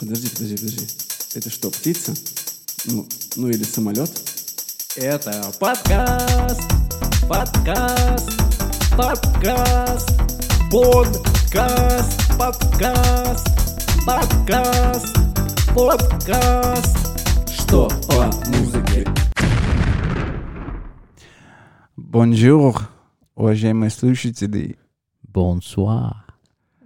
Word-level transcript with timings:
Подожди, 0.00 0.30
подожди, 0.30 0.56
подожди. 0.56 0.86
Это 1.34 1.50
что, 1.50 1.70
птица? 1.70 2.14
Ну, 2.86 3.06
ну 3.36 3.48
или 3.50 3.62
самолет? 3.64 4.10
Это 4.96 5.52
подкаст, 5.60 6.62
подкаст, 7.28 8.30
подкаст, 8.96 10.08
подкаст, 10.72 12.38
подкаст, 12.38 13.46
подкаст, 14.06 15.16
подкаст. 15.74 17.50
Что 17.50 17.90
по 18.08 18.24
музыке? 18.48 19.06
Bonjour, 21.98 22.88
уважаемые 23.34 23.90
слушатели. 23.90 24.78
Бонсуа. 25.22 26.24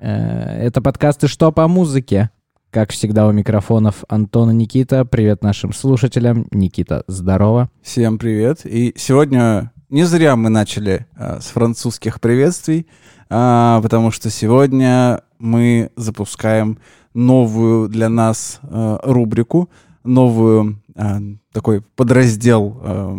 Э, 0.00 0.66
Это 0.66 0.82
подкасты 0.82 1.28
«Что 1.28 1.52
по 1.52 1.68
музыке?» 1.68 2.32
Как 2.74 2.90
всегда 2.90 3.28
у 3.28 3.30
микрофонов 3.30 4.02
Антон 4.08 4.50
и 4.50 4.54
Никита. 4.54 5.04
Привет 5.04 5.44
нашим 5.44 5.72
слушателям. 5.72 6.48
Никита, 6.50 7.04
здорово. 7.06 7.70
Всем 7.82 8.18
привет. 8.18 8.62
И 8.64 8.92
сегодня 8.96 9.70
не 9.90 10.02
зря 10.02 10.34
мы 10.34 10.48
начали 10.48 11.06
а, 11.14 11.38
с 11.40 11.44
французских 11.44 12.20
приветствий, 12.20 12.88
а, 13.30 13.80
потому 13.80 14.10
что 14.10 14.28
сегодня 14.28 15.22
мы 15.38 15.92
запускаем 15.94 16.80
новую 17.14 17.88
для 17.88 18.08
нас 18.08 18.58
а, 18.64 18.98
рубрику, 19.04 19.70
новую 20.02 20.82
а, 20.96 21.20
такой 21.52 21.80
подраздел 21.80 22.80
а, 22.82 23.16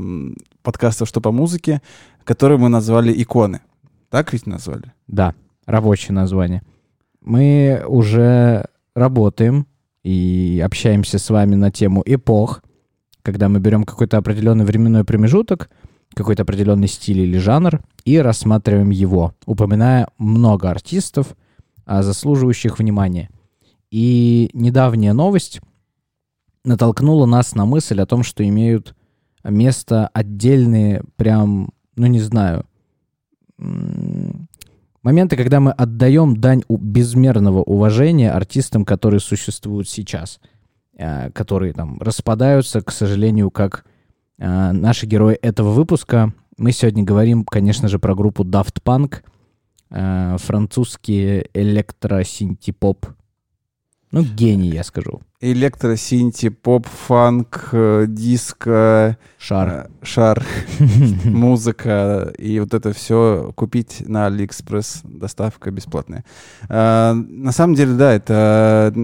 подкаста 0.63 1.05
«Что 1.05 1.21
по 1.21 1.31
музыке», 1.31 1.81
который 2.25 2.57
мы 2.57 2.67
назвали 2.67 3.13
«Иконы». 3.21 3.61
Так 4.09 4.33
ведь 4.33 4.47
назвали? 4.47 4.91
Да, 5.07 5.33
рабочее 5.65 6.13
название. 6.13 6.61
Мы 7.21 7.85
уже 7.87 8.65
работаем 8.95 9.67
и 10.03 10.61
общаемся 10.63 11.19
с 11.19 11.29
вами 11.29 11.55
на 11.55 11.71
тему 11.71 12.01
эпох, 12.05 12.63
когда 13.21 13.49
мы 13.49 13.59
берем 13.59 13.83
какой-то 13.83 14.17
определенный 14.17 14.65
временной 14.65 15.03
промежуток, 15.03 15.69
какой-то 16.13 16.43
определенный 16.43 16.87
стиль 16.87 17.19
или 17.19 17.37
жанр 17.37 17.81
и 18.05 18.17
рассматриваем 18.17 18.89
его, 18.89 19.35
упоминая 19.45 20.07
много 20.17 20.69
артистов, 20.69 21.35
а, 21.85 22.03
заслуживающих 22.03 22.79
внимания. 22.79 23.29
И 23.91 24.49
недавняя 24.53 25.13
новость 25.13 25.61
натолкнула 26.63 27.25
нас 27.25 27.55
на 27.55 27.65
мысль 27.65 27.99
о 28.01 28.05
том, 28.05 28.23
что 28.23 28.47
имеют 28.47 28.95
место 29.43 30.09
отдельные, 30.13 31.03
прям, 31.15 31.69
ну 31.95 32.07
не 32.07 32.19
знаю, 32.19 32.65
моменты, 35.05 35.37
когда 35.37 35.59
мы 35.59 35.71
отдаем 35.71 36.35
дань 36.35 36.63
безмерного 36.67 37.61
уважения 37.61 38.31
артистам, 38.31 38.83
которые 38.83 39.19
существуют 39.19 39.87
сейчас, 39.87 40.39
э, 40.97 41.29
которые 41.29 41.73
там 41.73 42.01
распадаются, 42.01 42.81
к 42.81 42.91
сожалению, 42.91 43.51
как 43.51 43.85
э, 44.39 44.71
наши 44.71 45.05
герои 45.05 45.35
этого 45.35 45.69
выпуска. 45.69 46.33
Мы 46.57 46.71
сегодня 46.71 47.03
говорим, 47.03 47.45
конечно 47.45 47.87
же, 47.87 47.99
про 47.99 48.15
группу 48.15 48.43
Daft 48.43 48.81
Punk, 48.83 49.21
э, 49.91 50.37
французские 50.39 51.49
электросинтепоп. 51.53 53.05
Ну, 54.15 54.23
гений, 54.23 54.69
я 54.69 54.83
скажу. 54.85 55.19
Электро, 55.41 55.97
синти-поп, 55.97 56.87
фанк, 56.87 57.67
э, 57.73 58.05
диско, 58.07 59.17
Шар. 59.37 59.69
э, 59.69 60.05
шар, 60.05 60.41
музыка 61.25 62.33
и 62.37 62.61
вот 62.61 62.73
это 62.73 62.93
все 62.93 63.51
купить 63.55 64.07
на 64.07 64.27
Алиэкспресс, 64.27 65.01
доставка 65.03 65.69
бесплатная. 65.69 66.23
А, 66.69 67.13
на 67.13 67.51
самом 67.51 67.75
деле, 67.75 67.91
да, 67.95 68.13
это 68.13 68.95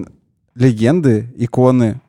легенды, 0.55 1.29
иконы 1.35 1.99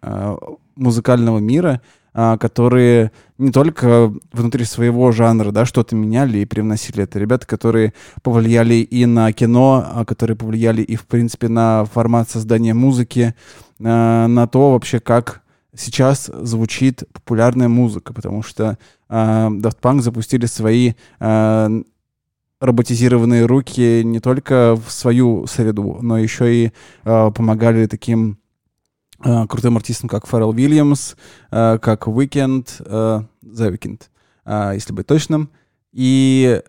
музыкального 0.77 1.39
мира, 1.41 1.81
которые 2.15 3.11
не 3.43 3.51
только 3.51 4.13
внутри 4.33 4.65
своего 4.65 5.11
жанра, 5.11 5.51
да, 5.51 5.67
что-то 5.67 5.97
меняли 5.97 6.39
и 6.39 6.45
привносили. 6.45 7.03
Это 7.03 7.19
ребята, 7.19 7.47
которые 7.47 7.93
повлияли 8.23 8.75
и 8.75 9.05
на 9.05 9.33
кино, 9.33 9.85
а, 9.85 10.05
которые 10.05 10.37
повлияли 10.37 10.83
и, 10.83 10.95
в 10.95 11.07
принципе, 11.07 11.49
на 11.49 11.85
формат 11.87 12.31
создания 12.31 12.73
музыки, 12.73 13.35
а, 13.83 14.29
на 14.29 14.47
то 14.47 14.73
вообще, 14.73 15.01
как 15.01 15.43
сейчас 15.75 16.31
звучит 16.41 17.03
популярная 17.13 17.69
музыка, 17.69 18.13
потому 18.13 18.43
что 18.43 18.79
а, 19.09 19.49
Daft 19.51 19.81
Punk 19.81 20.03
запустили 20.03 20.47
свои 20.47 20.93
а, 21.19 21.69
роботизированные 22.61 23.45
руки 23.47 24.03
не 24.05 24.21
только 24.21 24.77
в 24.77 24.93
свою 24.93 25.47
среду, 25.47 25.99
но 26.01 26.19
еще 26.19 26.55
и 26.55 26.73
а, 27.05 27.33
помогали 27.33 27.87
таким 27.87 28.33
а, 28.33 28.42
крутым 29.23 29.77
артистам, 29.77 30.09
как 30.09 30.27
Фаррелл 30.27 30.53
Вильямс, 30.53 31.15
а, 31.51 31.79
как 31.79 32.07
Weekend, 32.09 32.69
а, 32.87 33.25
The 33.43 33.73
Weeknd, 33.73 34.01
а, 34.45 34.73
если 34.73 34.93
быть 34.93 35.07
точным. 35.07 35.51
И 35.93 36.61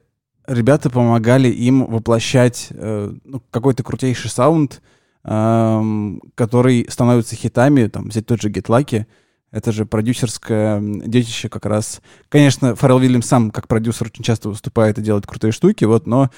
ребята 0.47 0.89
помогали 0.89 1.47
им 1.47 1.85
воплощать 1.85 2.67
э, 2.71 3.13
ну, 3.23 3.41
какой-то 3.49 3.83
крутейший 3.83 4.29
саунд, 4.29 4.81
ам, 5.23 6.21
который 6.35 6.85
становится 6.89 7.35
хитами, 7.35 7.87
там, 7.87 8.09
взять 8.09 8.25
тот 8.25 8.41
же 8.41 8.49
Get 8.49 8.65
Lucky, 8.65 9.05
это 9.51 9.71
же 9.71 9.85
продюсерское 9.85 10.81
детище 10.81 11.47
как 11.47 11.65
раз. 11.65 12.01
Конечно, 12.27 12.75
Фаррелл 12.75 12.99
Вильямс 12.99 13.27
сам 13.27 13.51
как 13.51 13.67
продюсер 13.67 14.07
очень 14.07 14.23
часто 14.23 14.49
выступает 14.49 14.97
и 14.97 15.01
делает 15.01 15.27
крутые 15.27 15.51
штуки, 15.51 15.85
вот, 15.85 16.07
но 16.07 16.29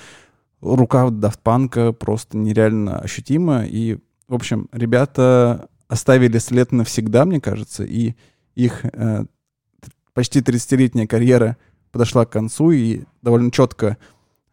рука 0.62 1.08
Daft 1.08 1.40
Punk 1.44 1.94
просто 1.94 2.38
нереально 2.38 3.00
ощутима. 3.00 3.66
И, 3.66 3.98
в 4.28 4.36
общем, 4.36 4.68
ребята 4.72 5.70
оставили 5.88 6.38
след 6.38 6.72
навсегда, 6.72 7.26
мне 7.26 7.40
кажется, 7.40 7.84
и 7.84 8.16
их 8.56 8.86
э, 8.86 9.26
почти 10.14 10.40
30-летняя 10.40 11.08
карьера 11.08 11.58
подошла 11.92 12.26
к 12.26 12.32
концу 12.32 12.72
и 12.72 13.04
довольно 13.22 13.52
четко 13.52 13.98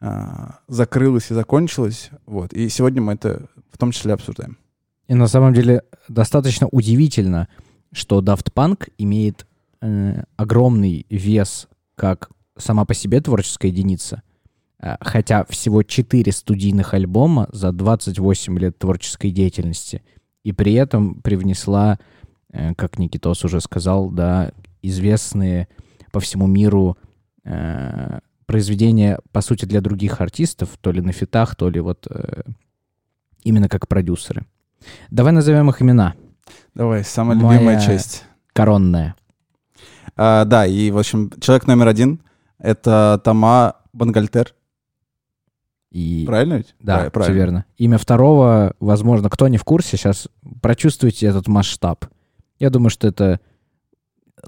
а, 0.05 0.59
закрылась 0.67 1.31
и 1.31 1.35
закончилась. 1.35 2.11
Вот. 2.27 2.53
И 2.53 2.69
сегодня 2.69 3.01
мы 3.01 3.15
это 3.15 3.47
в 3.71 3.79
том 3.79 3.93
числе 3.93 4.13
обсуждаем. 4.13 4.59
И 5.07 5.15
на 5.15 5.29
самом 5.29 5.55
деле 5.55 5.83
достаточно 6.09 6.67
удивительно, 6.69 7.49
что 7.93 8.21
Daft 8.21 8.53
Punk 8.53 8.91
имеет 8.99 9.47
э, 9.81 10.25
огромный 10.37 11.07
вес 11.09 11.69
как 11.95 12.31
сама 12.57 12.85
по 12.85 12.95
себе 12.95 13.21
творческая 13.21 13.69
единица, 13.69 14.23
э, 14.81 14.97
хотя 15.01 15.45
всего 15.45 15.85
4 15.85 16.33
студийных 16.33 16.95
альбома 16.95 17.49
за 17.53 17.71
28 17.71 18.59
лет 18.59 18.79
творческой 18.79 19.31
деятельности, 19.31 20.03
и 20.45 20.53
при 20.53 20.75
этом 20.75 21.15
привнесла, 21.23 21.99
э, 22.53 22.75
как 22.75 22.99
Никитос 22.99 23.45
уже 23.45 23.61
сказал, 23.61 24.11
да, 24.11 24.53
известные 24.83 25.69
по 26.11 26.21
всему 26.21 26.47
миру 26.47 26.97
э, 27.45 28.19
произведения, 28.47 29.19
по 29.33 29.41
сути, 29.41 29.65
для 29.65 29.81
других 29.81 30.21
артистов, 30.21 30.71
то 30.81 30.93
ли 30.93 31.01
на 31.01 31.13
фитах, 31.13 31.55
то 31.57 31.69
ли 31.71 31.81
вот 31.81 32.07
э, 32.11 32.43
именно 33.45 33.69
как 33.69 33.89
продюсеры. 33.89 34.45
Давай 35.11 35.33
назовем 35.33 35.71
их 35.71 35.81
имена. 35.81 36.15
Давай, 36.75 37.05
самая 37.05 37.37
Моя- 37.39 37.59
любимая 37.59 37.81
часть. 37.81 38.25
Коронная. 38.53 39.15
А, 40.17 40.45
да, 40.45 40.67
и, 40.67 40.91
в 40.91 40.99
общем, 40.99 41.31
человек 41.41 41.67
номер 41.67 41.89
один— 41.89 42.21
это 42.59 43.21
Тома 43.25 43.77
Бангальтер. 43.93 44.55
И... 45.93 46.25
Правильно 46.27 46.55
ведь? 46.55 46.75
Да, 46.81 47.11
Прав- 47.11 47.27
все 47.27 47.35
верно. 47.35 47.67
Имя 47.77 47.99
второго, 47.99 48.75
возможно, 48.81 49.29
кто 49.29 49.47
не 49.49 49.59
в 49.59 49.65
курсе, 49.65 49.99
сейчас 49.99 50.27
прочувствуйте 50.63 51.27
этот 51.27 51.49
масштаб. 51.49 52.07
Я 52.59 52.71
думаю, 52.71 52.89
что 52.89 53.07
это 53.09 53.41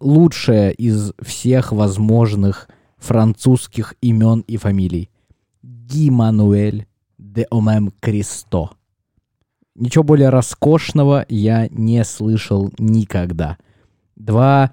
лучшее 0.00 0.72
из 0.72 1.12
всех 1.21 1.72
возможных 1.72 2.69
французских 2.97 3.94
имен 4.00 4.41
и 4.41 4.56
фамилий. 4.56 5.10
Ги 5.62 6.09
Мануэль 6.09 6.87
де 7.19 7.47
Омем 7.50 7.93
Кристо. 8.00 8.71
Ничего 9.75 10.03
более 10.03 10.31
роскошного 10.31 11.27
я 11.28 11.69
не 11.69 12.04
слышал 12.04 12.72
никогда. 12.78 13.59
Два, 14.16 14.72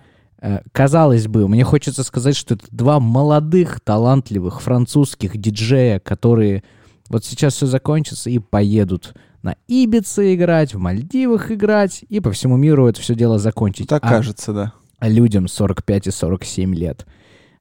казалось 0.71 1.27
бы, 1.27 1.47
мне 1.47 1.63
хочется 1.63 2.03
сказать, 2.03 2.35
что 2.35 2.55
это 2.55 2.65
два 2.71 2.99
молодых, 2.99 3.79
талантливых 3.81 4.61
французских 4.61 5.37
диджея, 5.37 5.99
которые 5.99 6.63
вот 7.09 7.25
сейчас 7.25 7.55
все 7.55 7.67
закончится 7.67 8.29
и 8.29 8.39
поедут 8.39 9.13
на 9.43 9.55
Ибице 9.67 10.33
играть, 10.35 10.73
в 10.73 10.79
Мальдивах 10.79 11.51
играть 11.51 12.03
и 12.09 12.19
по 12.19 12.31
всему 12.31 12.57
миру 12.57 12.87
это 12.87 13.01
все 13.01 13.15
дело 13.15 13.37
закончить. 13.39 13.87
Так 13.89 14.03
А- 14.05 14.09
кажется, 14.09 14.53
да. 14.53 14.73
а 14.99 15.09
людям 15.09 15.47
45 15.47 16.07
и 16.07 16.11
47 16.11 16.75
лет. 16.75 17.05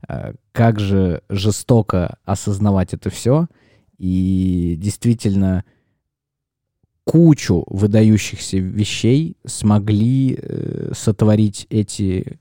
Э, 0.09 0.35
Как 0.53 0.79
же 0.81 1.23
жестоко 1.29 2.19
осознавать 2.25 2.95
это 2.95 3.11
все. 3.11 3.47
И 3.99 4.77
действительно, 4.79 5.65
кучу 7.05 7.65
выдающихся 7.67 8.59
вещей 8.59 9.37
смогли 9.47 10.39
э, 10.41 10.93
сотворить 10.95 11.67
эти 11.71 12.39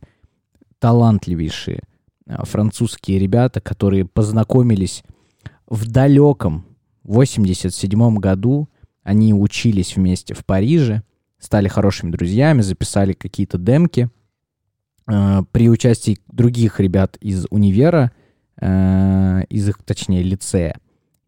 талантливейшие 0.80 1.82
э, 2.26 2.36
французские 2.44 3.20
ребята, 3.20 3.62
которые 3.62 4.06
познакомились 4.06 5.04
в 5.68 5.90
далеком 5.90 6.66
87 7.04 8.18
году. 8.18 8.70
Они 9.04 9.34
учились 9.34 9.96
вместе 9.96 10.34
в 10.34 10.46
Париже, 10.46 11.04
стали 11.40 11.68
хорошими 11.68 12.12
друзьями, 12.12 12.62
записали 12.62 13.14
какие-то 13.14 13.58
демки 13.58 14.10
э, 15.08 15.42
при 15.52 15.70
участии 15.70 16.20
других 16.28 16.80
ребят 16.80 17.18
из 17.22 17.46
универа, 17.50 18.12
э, 18.60 19.44
из 19.50 19.70
их, 19.70 19.80
точнее, 19.84 20.24
лицея. 20.24 20.80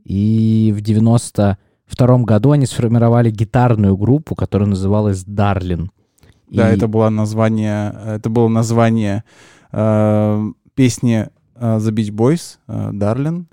И 0.03 0.73
в 0.75 0.81
92 0.81 2.17
году 2.23 2.51
они 2.51 2.65
сформировали 2.65 3.29
гитарную 3.29 3.95
группу, 3.97 4.35
которая 4.35 4.69
называлась 4.69 5.23
«Дарлин». 5.23 5.91
Да, 6.51 6.69
И 6.69 6.75
это 6.75 6.87
было 6.87 7.09
название, 7.09 7.95
это 8.05 8.29
было 8.29 8.49
название 8.49 9.23
э, 9.71 10.51
песни 10.75 11.29
э, 11.55 11.77
The 11.77 11.91
Beach 11.91 12.11
Boys, 12.11 12.57
э. 12.67 13.43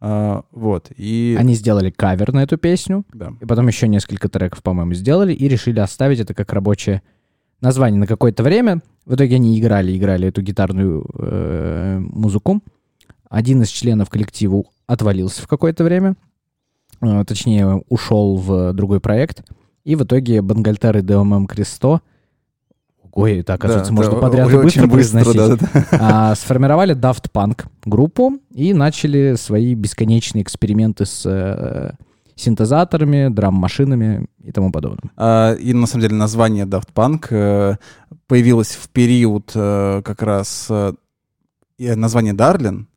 Э, 0.00 0.42
вот, 0.52 0.90
и... 0.96 1.36
Они 1.38 1.54
сделали 1.54 1.90
кавер 1.90 2.32
на 2.32 2.42
эту 2.42 2.56
песню, 2.56 3.04
Да. 3.12 3.32
и 3.40 3.44
потом 3.46 3.68
еще 3.68 3.88
несколько 3.88 4.28
треков, 4.28 4.62
по-моему, 4.62 4.94
сделали, 4.94 5.32
и 5.32 5.48
решили 5.48 5.80
оставить 5.80 6.20
это 6.20 6.34
как 6.34 6.52
рабочее 6.52 7.02
название 7.60 8.00
на 8.00 8.06
какое-то 8.06 8.42
время. 8.42 8.80
В 9.06 9.14
итоге 9.14 9.36
они 9.36 9.58
играли, 9.58 9.96
играли 9.96 10.28
эту 10.28 10.42
гитарную 10.42 11.06
э, 11.14 11.98
музыку. 12.00 12.60
Один 13.28 13.62
из 13.62 13.68
членов 13.68 14.10
коллектива 14.10 14.64
отвалился 14.86 15.42
в 15.42 15.48
какое-то 15.48 15.84
время, 15.84 16.16
э, 17.00 17.24
точнее, 17.24 17.82
ушел 17.88 18.36
в 18.36 18.72
другой 18.72 19.00
проект, 19.00 19.44
и 19.84 19.96
в 19.96 20.02
итоге 20.04 20.42
Бангальтер 20.42 20.98
и 20.98 21.02
ДММ 21.02 21.46
Кресто 21.46 22.00
Ой, 23.12 23.38
это, 23.40 23.54
оказывается, 23.54 23.92
Да, 23.92 23.96
можно 23.96 24.14
да, 24.14 24.20
подряд 24.20 24.50
и 24.50 24.54
очень 24.56 24.86
быстро 24.86 24.88
произносить. 24.88 25.36
да, 25.36 25.56
да. 25.56 25.86
А, 26.30 26.34
сформировали 26.34 26.94
Daft 26.96 27.30
Punk 27.32 27.66
группу 27.84 28.38
и 28.54 28.72
начали 28.74 29.34
свои 29.36 29.74
бесконечные 29.74 30.42
эксперименты 30.42 31.04
с 31.06 31.24
э, 31.26 31.92
синтезаторами, 32.36 33.28
драм-машинами 33.28 34.26
и 34.42 34.52
тому 34.52 34.70
подобным. 34.72 35.10
А, 35.16 35.54
И 35.54 35.72
на 35.72 35.86
самом 35.86 36.02
деле 36.02 36.14
название 36.16 36.64
Daft 36.66 36.88
Punk 36.94 37.26
э, 37.30 37.76
появилось 38.26 38.70
в 38.80 38.88
период 38.90 39.50
э, 39.54 40.02
как 40.04 40.22
раз 40.22 40.66
э, 40.70 40.92
и 41.78 41.94
название 41.94 42.32
Дарлин. 42.34 42.88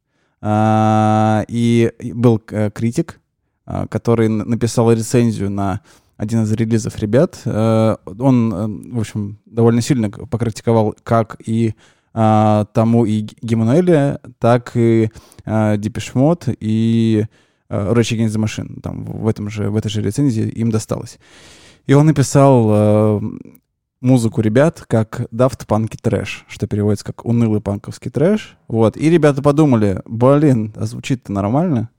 А, 0.42 1.44
И 1.48 1.92
был 2.14 2.42
э, 2.52 2.70
критик, 2.72 3.20
а, 3.66 3.88
который 3.88 4.28
написал 4.28 4.92
рецензию 4.92 5.50
на 5.50 5.82
один 6.18 6.44
из 6.44 6.52
релизов 6.52 6.98
ребят. 7.00 7.42
Э, 7.46 7.96
Он, 8.06 8.54
э, 8.54 8.96
в 8.96 9.00
общем, 9.00 9.40
довольно 9.46 9.82
сильно 9.82 10.10
покритиковал 10.10 10.96
как 11.04 11.38
и 11.46 11.76
а, 12.14 12.66
Тома 12.74 13.06
и 13.06 13.22
Ги-Мануэля, 13.42 14.20
так 14.38 14.72
и 14.76 15.10
Depeche 15.46 16.14
Mode 16.14 16.50
и 16.60 17.26
э, 17.70 17.94
Rage 17.94 18.18
Against 18.18 18.36
Machine. 18.36 18.82
Там 18.82 19.06
в 19.06 19.28
этом 19.28 19.50
же, 19.50 19.70
в 19.70 19.78
этой 19.78 19.88
же 19.88 20.02
рецензии 20.02 20.44
им 20.44 20.72
досталось. 20.72 21.20
И 21.88 21.94
он 21.94 22.08
написал 22.08 23.22
музыку 24.02 24.42
ребят 24.42 24.84
как 24.88 25.22
daft 25.32 25.66
punky 25.68 25.96
thrash, 26.02 26.46
что 26.48 26.68
переводится 26.68 27.06
как 27.06 27.24
унылый 27.26 27.62
панковский 27.62 28.12
трэш. 28.12 28.58
Вот. 28.68 28.98
И 28.98 29.10
ребята 29.10 29.42
подумали, 29.42 30.02
блин, 30.06 30.74
а 30.76 30.86
звучит-то 30.86 31.32
нормально. 31.32 31.90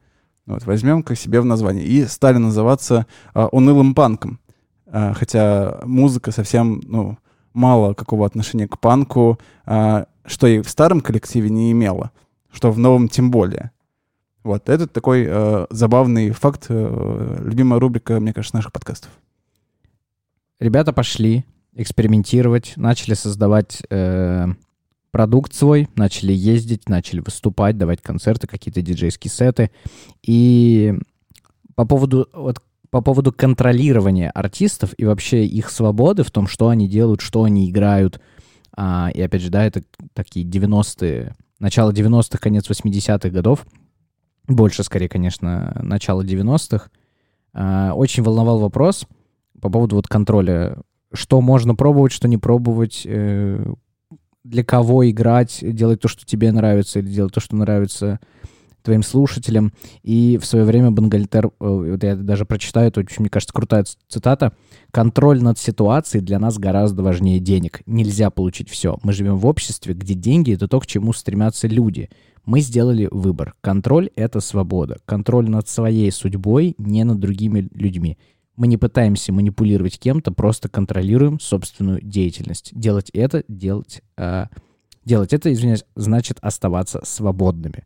Вот, 0.47 0.65
возьмем-ка 0.65 1.15
себе 1.15 1.41
в 1.41 1.45
название. 1.45 1.85
И 1.85 2.05
стали 2.07 2.39
называться 2.39 3.07
э, 3.35 3.45
унылым 3.53 3.95
панком. 3.95 4.41
Э, 4.87 5.15
хотя 5.15 5.81
музыка 5.85 6.33
совсем, 6.33 6.81
ну, 6.85 7.19
мало 7.55 7.95
какого 7.95 8.27
отношения 8.27 8.67
к 8.67 8.79
панку, 8.79 9.39
э, 9.67 10.05
что 10.25 10.47
и 10.47 10.61
в 10.61 10.69
старом 10.69 11.01
коллективе 11.01 11.51
не 11.51 11.73
имела, 11.73 12.11
что 12.53 12.71
в 12.71 12.79
новом 12.79 13.09
тем 13.09 13.31
более. 13.31 13.71
Вот, 14.43 14.69
это 14.69 14.89
такой 14.89 15.25
э, 15.29 15.67
забавный 15.71 16.31
факт, 16.31 16.67
э, 16.69 17.43
любимая 17.45 17.79
рубрика, 17.79 18.19
мне 18.19 18.33
кажется, 18.33 18.57
наших 18.57 18.73
подкастов. 18.73 19.11
Ребята 20.59 20.93
пошли 20.93 21.45
экспериментировать, 21.75 22.75
начали 22.77 23.15
создавать 23.15 23.83
э, 23.89 24.47
продукт 25.13 25.55
свой, 25.55 25.89
начали 25.95 26.33
ездить, 26.33 26.89
начали 26.89 27.21
выступать, 27.21 27.79
давать 27.79 28.03
концерты, 28.03 28.49
какие-то 28.49 28.83
диджейские 28.83 29.31
сеты. 29.31 29.71
И 30.27 30.95
по 31.77 31.85
поводу, 31.85 32.29
вот, 32.33 32.61
по 32.91 33.03
поводу 33.03 33.31
контролирования 33.31 34.31
артистов 34.31 34.95
и 34.97 35.05
вообще 35.05 35.47
их 35.47 35.71
свободы 35.71 36.25
в 36.25 36.31
том, 36.31 36.49
что 36.49 36.69
они 36.69 36.89
делают, 36.89 37.21
что 37.21 37.45
они 37.45 37.71
играют. 37.71 38.21
А, 38.75 39.11
и 39.15 39.21
опять 39.21 39.43
же, 39.43 39.51
да, 39.51 39.65
это 39.65 39.83
такие 40.15 40.47
90-е, 40.47 41.37
начало 41.61 41.93
90-х, 41.93 42.39
конец 42.39 42.69
80-х 42.69 43.29
годов. 43.29 43.67
Больше, 44.49 44.83
скорее, 44.83 45.09
конечно, 45.09 45.79
начало 45.83 46.23
90-х. 46.25 46.91
А, 47.53 47.93
очень 47.93 48.23
волновал 48.23 48.61
вопрос 48.61 49.07
по 49.61 49.69
поводу 49.69 49.97
вот 49.97 50.09
контроля. 50.09 50.79
Что 51.13 51.43
можно 51.43 51.75
пробовать, 51.75 52.13
что 52.13 52.27
не 52.27 52.39
пробовать, 52.39 53.03
э, 53.05 53.63
для 54.45 54.65
кого 54.65 55.09
играть, 55.09 55.59
делать 55.63 56.01
то, 56.01 56.09
что 56.09 56.25
тебе 56.25 56.53
нравится, 56.53 56.99
или 56.99 57.09
делать 57.09 57.33
то, 57.33 57.41
что 57.41 57.57
нравится 57.57 58.21
твоим 58.83 59.03
слушателям. 59.03 59.73
И 60.03 60.39
в 60.41 60.45
свое 60.45 60.65
время 60.65 60.91
Бангальтер, 60.91 61.47
э, 61.47 61.51
вот 61.61 62.03
я 62.03 62.17
даже 62.17 62.45
прочитаю, 62.45 62.89
это 62.89 63.01
очень, 63.01 63.21
мне 63.21 63.31
кажется, 63.31 63.55
крутая 63.55 63.85
цитата, 64.09 64.53
«Контроль 64.91 65.43
над 65.43 65.59
ситуацией 65.59 66.23
для 66.23 66.39
нас 66.39 66.59
гораздо 66.59 67.03
важнее 67.03 67.39
денег. 67.39 67.83
Нельзя 67.87 68.31
получить 68.31 68.69
все. 68.69 68.99
Мы 69.03 69.13
живем 69.13 69.39
в 69.39 69.47
обществе, 69.47 69.95
где 69.95 70.15
деньги— 70.15 70.53
это 70.55 70.69
то, 70.69 70.81
к 70.81 70.87
чему 70.87 71.13
стремятся 71.13 71.69
люди. 71.69 72.11
Мы 72.45 72.61
сделали 72.61 73.09
выбор. 73.11 73.55
Контроль— 73.61 74.11
это 74.17 74.41
свобода. 74.41 74.99
Контроль 75.07 75.49
над 75.49 75.69
своей 75.69 76.11
судьбой, 76.11 76.75
не 76.77 77.05
над 77.05 77.21
другими 77.21 77.69
людьми. 77.73 78.19
Мы 78.57 78.67
не 78.67 78.77
пытаемся 78.77 79.33
манипулировать 79.33 79.99
кем-то, 79.99 80.31
просто 80.33 80.69
контролируем 80.69 81.41
собственную 81.41 82.03
деятельность. 82.03 82.71
Делать 82.79 83.11
это, 83.11 83.45
делать, 83.49 84.03
э, 84.17 84.47
делать 85.05 85.33
это, 85.33 85.53
извиняюсь, 85.53 85.85
значит 85.97 86.39
оставаться 86.41 87.01
свободными. 87.05 87.85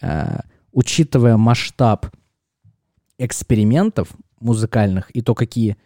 Э, 0.00 0.40
учитывая 0.72 1.36
масштаб 1.36 2.06
экспериментов 3.18 4.08
музыкальных 4.40 5.14
и 5.14 5.22
то, 5.22 5.34
какие 5.34 5.76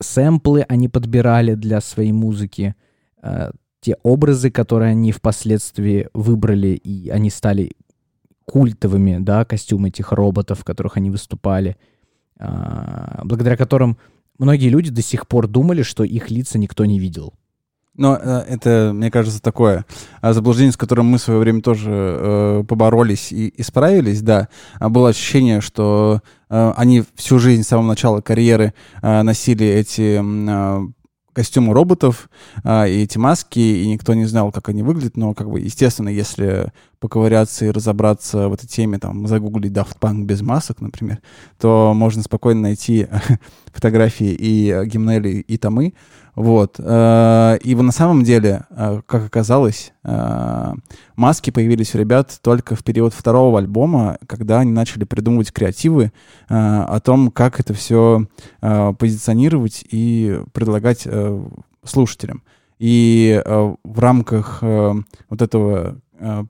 сэмплы 0.00 0.62
они 0.68 0.88
подбирали 0.88 1.54
для 1.54 1.80
своей 1.80 2.12
музыки, 2.12 2.76
э, 3.22 3.50
те 3.80 3.96
образы, 4.02 4.50
которые 4.50 4.90
они 4.90 5.12
впоследствии 5.12 6.08
выбрали, 6.14 6.68
и 6.68 7.08
они 7.10 7.30
стали 7.30 7.72
культовыми, 8.44 9.18
да, 9.18 9.44
костюмы 9.44 9.88
этих 9.88 10.12
роботов, 10.12 10.60
в 10.60 10.64
которых 10.64 10.96
они 10.96 11.10
выступали, 11.10 11.76
благодаря 12.38 13.56
которым 13.56 13.98
многие 14.38 14.68
люди 14.68 14.90
до 14.90 15.02
сих 15.02 15.26
пор 15.26 15.48
думали, 15.48 15.82
что 15.82 16.04
их 16.04 16.30
лица 16.30 16.58
никто 16.58 16.84
не 16.84 16.98
видел. 16.98 17.34
Но 17.98 18.16
э, 18.16 18.44
это, 18.48 18.92
мне 18.94 19.10
кажется, 19.10 19.42
такое 19.42 19.84
э, 20.22 20.32
заблуждение, 20.32 20.72
с 20.72 20.76
которым 20.76 21.06
мы 21.06 21.18
в 21.18 21.20
свое 21.20 21.40
время 21.40 21.60
тоже 21.60 21.90
э, 21.90 22.64
поборолись 22.66 23.32
и, 23.32 23.48
и 23.48 23.62
справились, 23.64 24.22
да. 24.22 24.48
А 24.78 24.88
Было 24.88 25.08
ощущение, 25.08 25.60
что 25.60 26.20
э, 26.48 26.72
они 26.76 27.02
всю 27.16 27.40
жизнь 27.40 27.64
с 27.64 27.68
самого 27.68 27.88
начала 27.88 28.20
карьеры 28.20 28.72
э, 29.02 29.22
носили 29.22 29.66
эти 29.66 30.20
костюмы 31.38 31.72
роботов 31.72 32.28
э, 32.64 32.90
и 32.90 33.04
эти 33.04 33.16
маски, 33.16 33.60
и 33.60 33.86
никто 33.86 34.12
не 34.14 34.24
знал, 34.24 34.50
как 34.50 34.70
они 34.70 34.82
выглядят, 34.82 35.16
но, 35.16 35.34
как 35.34 35.48
бы, 35.48 35.60
естественно, 35.60 36.08
если 36.08 36.72
поковыряться 36.98 37.66
и 37.66 37.70
разобраться 37.70 38.48
в 38.48 38.54
этой 38.54 38.66
теме, 38.66 38.98
там, 38.98 39.24
загуглить 39.28 39.70
Daft 39.70 40.00
Punk 40.00 40.24
без 40.24 40.42
масок, 40.42 40.80
например, 40.80 41.20
то 41.60 41.92
можно 41.94 42.24
спокойно 42.24 42.62
найти 42.62 43.06
фотографии 43.72 44.32
и 44.32 44.68
э, 44.68 44.84
Гимнели, 44.86 45.28
и 45.28 45.56
Томы, 45.58 45.94
вот. 46.38 46.76
э, 46.78 47.58
И 47.64 47.74
на 47.74 47.90
самом 47.90 48.22
деле, 48.22 48.64
э, 48.70 49.00
как 49.06 49.26
оказалось, 49.26 49.92
э, 50.04 50.72
маски 51.16 51.50
появились 51.50 51.96
у 51.96 51.98
ребят 51.98 52.38
только 52.42 52.76
в 52.76 52.84
период 52.84 53.12
второго 53.12 53.58
альбома, 53.58 54.18
когда 54.28 54.60
они 54.60 54.70
начали 54.70 55.02
придумывать 55.02 55.52
креативы 55.52 56.12
о 56.48 57.00
том, 57.00 57.32
как 57.32 57.58
это 57.58 57.74
все 57.74 58.28
позиционировать 58.60 59.84
и 59.90 60.40
предлагать 60.52 61.08
слушателям. 61.82 62.44
И 62.78 63.42
в 63.44 63.98
рамках 63.98 64.62
вот 64.62 65.42
этого 65.42 65.96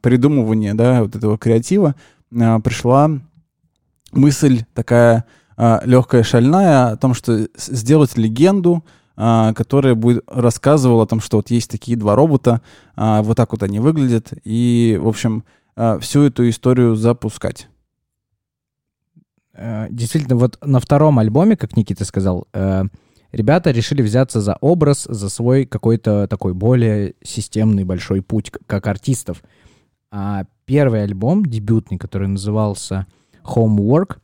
придумывания, 0.02 0.75
да, 0.75 1.02
вот 1.02 1.16
этого 1.16 1.38
креатива 1.38 1.95
пришла 2.30 3.11
мысль 4.12 4.64
такая 4.75 5.25
легкая, 5.57 6.23
шальная 6.23 6.90
о 6.90 6.97
том, 6.99 7.14
что 7.14 7.49
сделать 7.57 8.18
легенду, 8.18 8.85
а, 9.21 9.53
которая 9.53 9.97
будет 9.97 10.23
рассказывала 10.29 11.03
о 11.03 11.07
том, 11.07 11.21
что 11.21 11.39
вот 11.39 11.51
есть 11.51 11.69
такие 11.69 11.99
два 11.99 12.15
робота, 12.15 12.63
а, 12.95 13.21
вот 13.23 13.37
так 13.37 13.51
вот 13.51 13.65
они 13.65 13.81
выглядят, 13.81 14.33
и, 14.45 14.97
в 15.03 15.09
общем, 15.09 15.43
а, 15.75 15.99
всю 15.99 16.23
эту 16.23 16.49
историю 16.49 16.95
запускать. 16.95 17.69
Э, 19.55 19.89
Действительно, 19.91 20.37
вот 20.37 20.57
на 20.65 20.79
втором 20.79 21.19
альбоме, 21.19 21.57
как 21.57 21.77
Никита 21.77 22.05
сказал, 22.05 22.47
э, 22.53 22.85
ребята 23.33 23.73
решили 23.73 24.03
взяться 24.03 24.41
за 24.41 24.57
образ, 24.61 25.03
за 25.11 25.29
свой 25.29 25.67
какой-то 25.67 26.29
такой 26.29 26.55
более 26.55 27.15
системный 27.21 27.83
большой 27.83 28.23
путь 28.23 28.53
как 28.69 28.87
артистов. 28.87 29.43
А 30.13 30.45
первый 30.65 31.03
альбом, 31.03 31.45
дебютный, 31.45 31.99
который 31.99 32.29
назывался 32.29 33.09
Homework, 33.43 34.19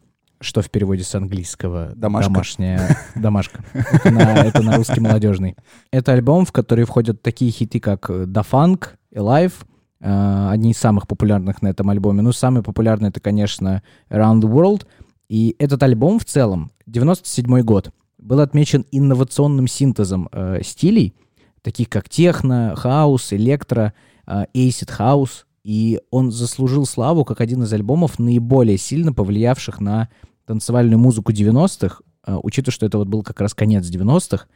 что 0.45 0.63
в 0.63 0.71
переводе 0.71 1.03
с 1.03 1.15
английского 1.15 1.93
Домашка. 1.97 2.31
домашняя 2.31 2.97
домашка. 3.15 3.65
Это 3.73 4.11
на, 4.11 4.21
это 4.21 4.63
на 4.63 4.77
русский 4.77 5.01
молодежный. 5.01 5.57
Это 5.91 6.13
альбом, 6.13 6.45
в 6.45 6.53
который 6.53 6.85
входят 6.85 7.23
такие 7.23 7.51
хиты, 7.51 7.81
как 7.81 8.09
Da 8.11 8.47
Funk, 8.49 8.91
Alive, 9.15 9.53
э, 10.01 10.49
одни 10.51 10.73
из 10.73 10.79
самых 10.79 11.09
популярных 11.09 11.63
на 11.63 11.69
этом 11.69 11.91
альбоме. 11.91 12.23
Ну, 12.23 12.33
самый 12.33 12.63
популярный 12.63 13.09
это, 13.09 13.21
конечно, 13.21 13.83
Around 14.11 14.43
the 14.43 14.53
World. 14.53 14.87
И 15.29 15.57
этот 15.59 15.83
альбом 15.83 16.19
в 16.19 16.25
целом, 16.25 16.71
97 16.87 17.63
год, 17.63 17.91
был 18.19 18.41
отмечен 18.41 18.87
инновационным 18.91 19.67
синтезом 19.67 20.29
э, 20.33 20.61
стилей, 20.63 21.15
таких 21.63 21.89
как 21.89 22.09
техно, 22.09 22.75
хаус, 22.77 23.33
электро, 23.33 23.95
э, 24.27 24.45
acid 24.55 24.91
house, 24.99 25.45
и 25.65 26.01
он 26.11 26.31
заслужил 26.31 26.87
славу 26.87 27.25
как 27.25 27.41
один 27.41 27.63
из 27.63 27.73
альбомов, 27.73 28.19
наиболее 28.19 28.79
сильно 28.79 29.13
повлиявших 29.13 29.81
на 29.81 30.09
танцевальную 30.47 30.99
музыку 30.99 31.33
90-х, 31.33 32.01
э, 32.27 32.39
учитывая, 32.43 32.75
что 32.75 32.87
это 32.87 32.99
вот 32.99 33.09
был 33.09 33.23
как 33.23 33.41
раз 33.41 33.55
конец 33.55 33.89
90-х, 33.91 34.47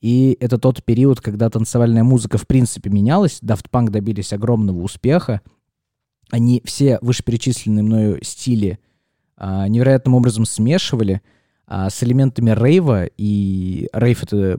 и 0.00 0.36
это 0.40 0.58
тот 0.58 0.82
период, 0.84 1.20
когда 1.20 1.48
танцевальная 1.48 2.02
музыка 2.02 2.36
в 2.36 2.46
принципе 2.46 2.90
менялась, 2.90 3.40
Daft 3.42 3.66
Punk 3.70 3.90
добились 3.90 4.32
огромного 4.32 4.82
успеха, 4.82 5.40
они 6.30 6.62
все 6.64 6.98
вышеперечисленные 7.02 7.84
мною 7.84 8.18
стили 8.24 8.80
а, 9.36 9.68
невероятным 9.68 10.14
образом 10.14 10.44
смешивали 10.44 11.22
а, 11.66 11.90
с 11.90 12.02
элементами 12.02 12.50
рейва, 12.50 13.06
и 13.16 13.88
рейв— 13.92 14.22
это 14.24 14.58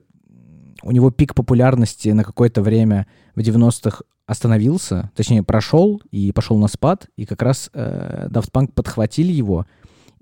у 0.83 0.91
него 0.91 1.11
пик 1.11 1.33
популярности 1.35 2.09
на 2.09 2.23
какое-то 2.23 2.61
время 2.61 3.07
в 3.35 3.39
90-х 3.39 4.03
остановился, 4.25 5.11
точнее, 5.15 5.43
прошел 5.43 6.01
и 6.11 6.31
пошел 6.31 6.57
на 6.57 6.67
спад, 6.67 7.07
и 7.17 7.25
как 7.25 7.41
раз 7.41 7.69
э, 7.73 8.27
Daft 8.29 8.51
Punk 8.51 8.71
подхватили 8.73 9.31
его 9.31 9.65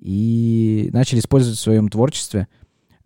и 0.01 0.89
начали 0.91 1.19
использовать 1.19 1.57
в 1.57 1.61
своем 1.61 1.87
творчестве. 1.89 2.47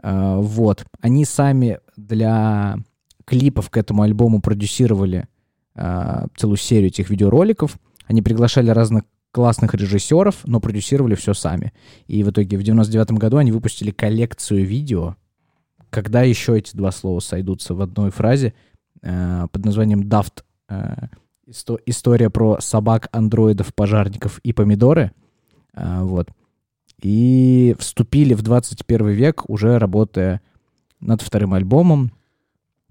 Э, 0.02 0.38
вот. 0.38 0.86
Они 1.02 1.26
сами 1.26 1.80
для 1.96 2.78
клипов 3.26 3.70
к 3.70 3.78
этому 3.78 4.04
альбому 4.04 4.42
продюсировали 4.42 5.28
э, 5.76 6.28
целую 6.38 6.58
серию 6.58 6.88
этих 6.88 7.10
видеороликов. 7.10 7.78
Они 8.08 8.22
приглашали 8.22 8.70
разных 8.70 9.04
классных 9.32 9.74
режиссеров, 9.74 10.46
но 10.46 10.62
продюсировали 10.62 11.16
все 11.16 11.34
сами. 11.34 11.74
И 12.08 12.24
в 12.24 12.32
итоге 12.32 12.58
в 12.58 12.64
99 12.64 13.12
году 13.12 13.38
они 13.38 13.52
выпустили 13.52 13.92
коллекцию 13.92 14.66
видео, 14.66 15.18
когда 15.90 16.22
еще 16.22 16.58
эти 16.58 16.76
два 16.76 16.92
слова 16.92 17.20
сойдутся 17.20 17.74
в 17.74 17.82
одной 17.82 18.12
фразе 18.12 18.54
э, 19.02 19.48
под 19.52 19.66
названием 19.66 20.04
Daft 20.04 20.44
э, 20.70 21.08
исто- 21.48 21.80
история 21.86 22.30
про 22.30 22.62
собак, 22.62 23.10
андроидов, 23.12 23.74
пожарников 23.76 24.40
и 24.40 24.54
помидоры. 24.54 25.12
Э, 25.74 26.02
вот. 26.04 26.30
И 27.02 27.76
вступили 27.80 28.34
в 28.34 28.42
21 28.42 29.10
век, 29.10 29.50
уже 29.50 29.78
работая 29.78 30.42
над 31.00 31.22
вторым 31.22 31.54
альбомом 31.54 32.12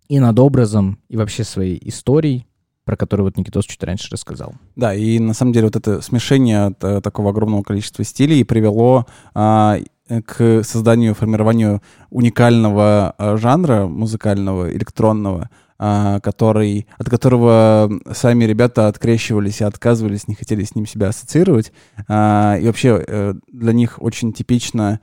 и 0.09 0.21
над 0.21 0.39
образом, 0.39 0.99
и 1.09 1.17
вообще 1.17 1.45
своей 1.45 1.81
историей, 1.89 2.47
про 2.85 2.97
которую 2.97 3.27
вот 3.27 3.37
Никитос 3.37 3.65
чуть 3.65 3.83
раньше 3.83 4.09
рассказал. 4.11 4.55
Да, 4.77 4.95
и 4.95 5.19
на 5.19 5.33
самом 5.33 5.53
деле 5.53 5.67
вот 5.67 5.77
это 5.77 6.03
смешение 6.03 6.75
э, 6.81 7.01
такого 7.03 7.31
огромного 7.31 7.63
количества 7.63 8.05
стилей 8.05 8.45
привело 8.45 9.07
а, 9.33 9.79
к 10.27 10.63
созданию, 10.63 11.15
формированию 11.15 11.83
уникального 12.11 13.15
а, 13.17 13.37
жанра 13.37 13.87
музыкального, 13.87 14.71
электронного, 14.71 15.49
который, 15.77 16.87
от 16.99 17.11
которого 17.11 17.91
сами 18.13 18.45
ребята 18.45 18.89
открещивались 18.89 19.61
и 19.61 19.65
отказывались, 19.65 20.29
не 20.29 20.35
хотели 20.35 20.63
с 20.63 20.75
ним 20.75 20.87
себя 20.87 21.09
ассоциировать. 21.09 21.73
А, 22.09 22.57
и 22.61 22.67
вообще 22.67 23.05
э, 23.07 23.35
для 23.53 23.73
них 23.73 24.01
очень 24.01 24.33
типично 24.33 25.01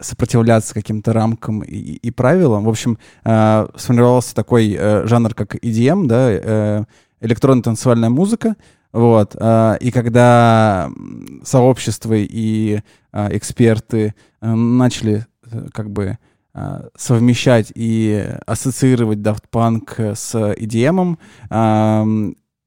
сопротивляться 0.00 0.74
каким-то 0.74 1.12
рамкам 1.12 1.62
и, 1.62 1.76
и 1.76 2.10
правилам. 2.10 2.64
В 2.64 2.68
общем, 2.68 2.98
э, 3.24 3.66
сформировался 3.76 4.34
такой 4.34 4.76
э, 4.78 5.06
жанр, 5.06 5.34
как 5.34 5.56
EDM, 5.56 6.06
да, 6.06 6.30
э, 6.30 6.84
электронная 7.20 7.62
танцевальная 7.62 8.10
музыка. 8.10 8.56
Вот. 8.92 9.34
и 9.34 9.90
когда 9.90 10.88
сообщество 11.42 12.14
и 12.14 12.80
эксперты 13.12 14.14
начали 14.40 15.26
как 15.72 15.90
бы 15.90 16.16
совмещать 16.96 17.72
и 17.74 18.28
ассоциировать 18.46 19.18
Daft 19.18 19.44
Punk 19.52 20.14
с 20.14 20.34
EDM, 20.34 21.18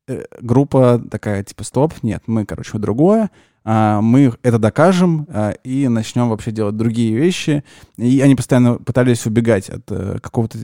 э, 0.08 0.24
группа 0.42 1.02
такая, 1.12 1.44
типа, 1.44 1.64
стоп, 1.64 1.94
нет, 2.02 2.24
мы, 2.28 2.46
короче, 2.46 2.78
другое, 2.78 3.30
а, 3.70 4.00
мы 4.00 4.34
это 4.44 4.60
докажем 4.60 5.28
а, 5.30 5.52
и 5.64 5.90
начнем 5.90 6.30
вообще 6.30 6.52
делать 6.52 6.78
другие 6.78 7.18
вещи. 7.18 7.66
И 7.98 8.22
они 8.22 8.34
постоянно 8.36 8.76
пытались 8.76 9.26
убегать 9.26 9.70
от 9.70 9.92
э, 9.92 10.20
какого-то 10.22 10.58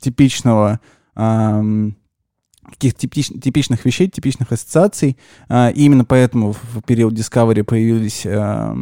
типичного 0.00 0.80
ам, 1.14 1.94
каких-то 2.64 3.06
типич- 3.06 3.38
типичных 3.38 3.84
вещей, 3.84 4.08
типичных 4.08 4.50
ассоциаций. 4.50 5.18
И 5.50 5.84
именно 5.84 6.06
поэтому 6.06 6.52
в 6.52 6.80
период 6.86 7.12
Discovery 7.12 7.64
появились 7.64 8.24
а, 8.24 8.74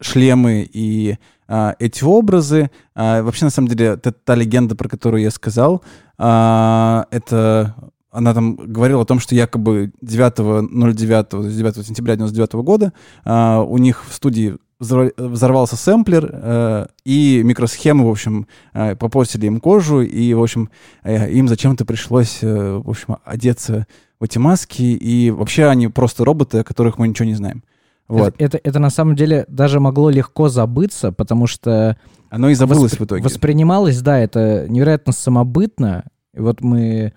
шлемы 0.00 0.68
и 0.72 1.16
а, 1.48 1.74
эти 1.78 2.04
образы. 2.04 2.70
А, 2.94 3.22
Вообще, 3.22 3.46
на 3.46 3.50
самом 3.50 3.68
деле, 3.68 3.96
та, 3.96 4.12
та 4.12 4.34
легенда, 4.34 4.76
про 4.76 4.88
которую 4.88 5.22
я 5.22 5.30
сказал, 5.30 5.82
это 6.18 7.74
она 8.10 8.34
там 8.34 8.56
говорила 8.56 9.02
о 9.02 9.04
том, 9.04 9.20
что 9.20 9.34
якобы 9.34 9.92
9.09, 10.02 11.24
то 11.24 11.44
есть 11.44 11.56
9 11.56 11.86
сентября 11.86 12.16
99 12.16 12.54
года 12.54 12.92
а, 13.24 13.60
у 13.62 13.78
них 13.78 14.04
в 14.08 14.14
студии 14.14 14.56
взорв- 14.80 15.12
взорвался 15.16 15.76
сэмплер, 15.76 16.30
э, 16.32 16.86
и 17.04 17.42
микросхемы, 17.44 18.06
в 18.06 18.10
общем, 18.10 18.46
э, 18.72 18.96
попортили 18.96 19.46
им 19.46 19.60
кожу, 19.60 20.00
и, 20.00 20.34
в 20.34 20.42
общем, 20.42 20.70
э, 21.02 21.30
им 21.32 21.48
зачем-то 21.48 21.84
пришлось, 21.84 22.38
э, 22.42 22.80
в 22.84 22.88
общем, 22.88 23.16
одеться 23.24 23.86
в 24.20 24.24
эти 24.24 24.38
маски, 24.38 24.82
и 24.82 25.30
вообще 25.30 25.66
они 25.66 25.88
просто 25.88 26.24
роботы, 26.24 26.58
о 26.58 26.64
которых 26.64 26.98
мы 26.98 27.08
ничего 27.08 27.26
не 27.26 27.34
знаем. 27.34 27.62
Вот. 28.08 28.34
Это, 28.38 28.56
это, 28.56 28.60
это 28.62 28.78
на 28.78 28.90
самом 28.90 29.14
деле 29.14 29.44
даже 29.48 29.80
могло 29.80 30.10
легко 30.10 30.48
забыться, 30.48 31.12
потому 31.12 31.46
что 31.46 31.98
Оно 32.30 32.48
и 32.48 32.54
забылось 32.54 32.92
воспри- 32.92 32.98
в 32.98 33.04
итоге. 33.04 33.22
Воспринималось, 33.22 34.00
да, 34.00 34.18
это 34.18 34.66
невероятно 34.68 35.12
самобытно. 35.12 36.04
И 36.34 36.40
вот 36.40 36.62
мы 36.62 37.12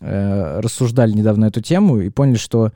э, 0.00 0.60
рассуждали 0.60 1.12
недавно 1.12 1.46
эту 1.46 1.60
тему 1.60 2.00
и 2.00 2.10
поняли, 2.10 2.36
что 2.36 2.72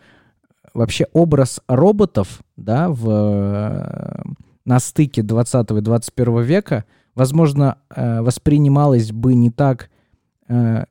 вообще 0.74 1.06
образ 1.12 1.60
роботов, 1.66 2.40
да, 2.56 2.88
в, 2.88 3.08
э, 3.08 4.22
на 4.64 4.78
стыке 4.78 5.22
20 5.22 5.70
и 5.72 5.80
21 5.80 6.42
века, 6.42 6.84
возможно, 7.14 7.78
э, 7.94 8.20
воспринималось 8.20 9.10
бы 9.10 9.34
не 9.34 9.50
так 9.50 9.90
э, 10.48 10.84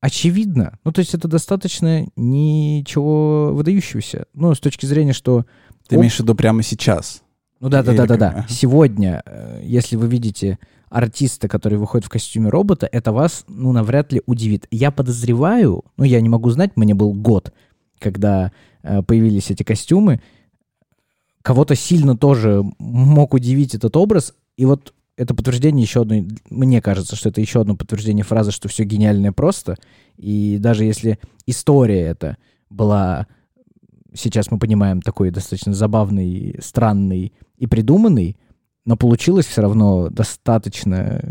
очевидно. 0.00 0.78
Ну, 0.84 0.92
то 0.92 1.00
есть 1.00 1.14
это 1.14 1.28
достаточно 1.28 2.06
ничего 2.16 3.52
выдающегося. 3.54 4.26
Ну, 4.34 4.54
с 4.54 4.60
точки 4.60 4.86
зрения, 4.86 5.12
что 5.12 5.46
Ты 5.88 5.96
имеешь 5.96 6.16
в 6.16 6.20
виду 6.20 6.34
прямо 6.34 6.62
сейчас? 6.62 7.22
ну 7.60 7.68
да, 7.68 7.82
да, 7.82 7.92
да, 7.92 8.06
да, 8.06 8.16
да. 8.16 8.46
Сегодня, 8.48 9.22
э, 9.26 9.60
если 9.64 9.96
вы 9.96 10.06
видите 10.06 10.58
артиста, 10.90 11.48
который 11.48 11.78
выходит 11.78 12.06
в 12.06 12.10
костюме 12.10 12.48
робота, 12.48 12.88
это 12.90 13.12
вас, 13.12 13.44
ну, 13.48 13.72
навряд 13.72 14.12
ли 14.12 14.22
удивит. 14.26 14.66
Я 14.70 14.90
подозреваю, 14.90 15.84
ну, 15.96 16.04
я 16.04 16.20
не 16.20 16.28
могу 16.28 16.50
знать, 16.50 16.76
мне 16.76 16.94
был 16.94 17.12
год, 17.12 17.52
когда 17.98 18.52
э, 18.82 19.02
появились 19.02 19.50
эти 19.50 19.64
костюмы, 19.64 20.20
кого-то 21.42 21.74
сильно 21.74 22.16
тоже 22.16 22.62
мог 22.78 23.34
удивить 23.34 23.74
этот 23.74 23.96
образ, 23.96 24.34
и 24.56 24.64
вот 24.64 24.94
это 25.16 25.34
подтверждение 25.34 25.82
еще 25.82 26.02
одно, 26.02 26.24
мне 26.48 26.80
кажется, 26.80 27.16
что 27.16 27.28
это 27.28 27.40
еще 27.40 27.60
одно 27.60 27.74
подтверждение 27.74 28.24
фразы, 28.24 28.52
что 28.52 28.68
все 28.68 28.84
гениальное 28.84 29.32
просто, 29.32 29.76
и 30.16 30.58
даже 30.60 30.84
если 30.84 31.18
история 31.46 32.02
эта 32.02 32.36
была, 32.70 33.26
сейчас 34.14 34.50
мы 34.50 34.58
понимаем, 34.58 35.02
такой 35.02 35.30
достаточно 35.30 35.74
забавный, 35.74 36.56
странный 36.60 37.32
и 37.56 37.66
придуманный, 37.66 38.36
но 38.84 38.96
получилось 38.96 39.46
все 39.46 39.62
равно 39.62 40.08
достаточно 40.08 41.22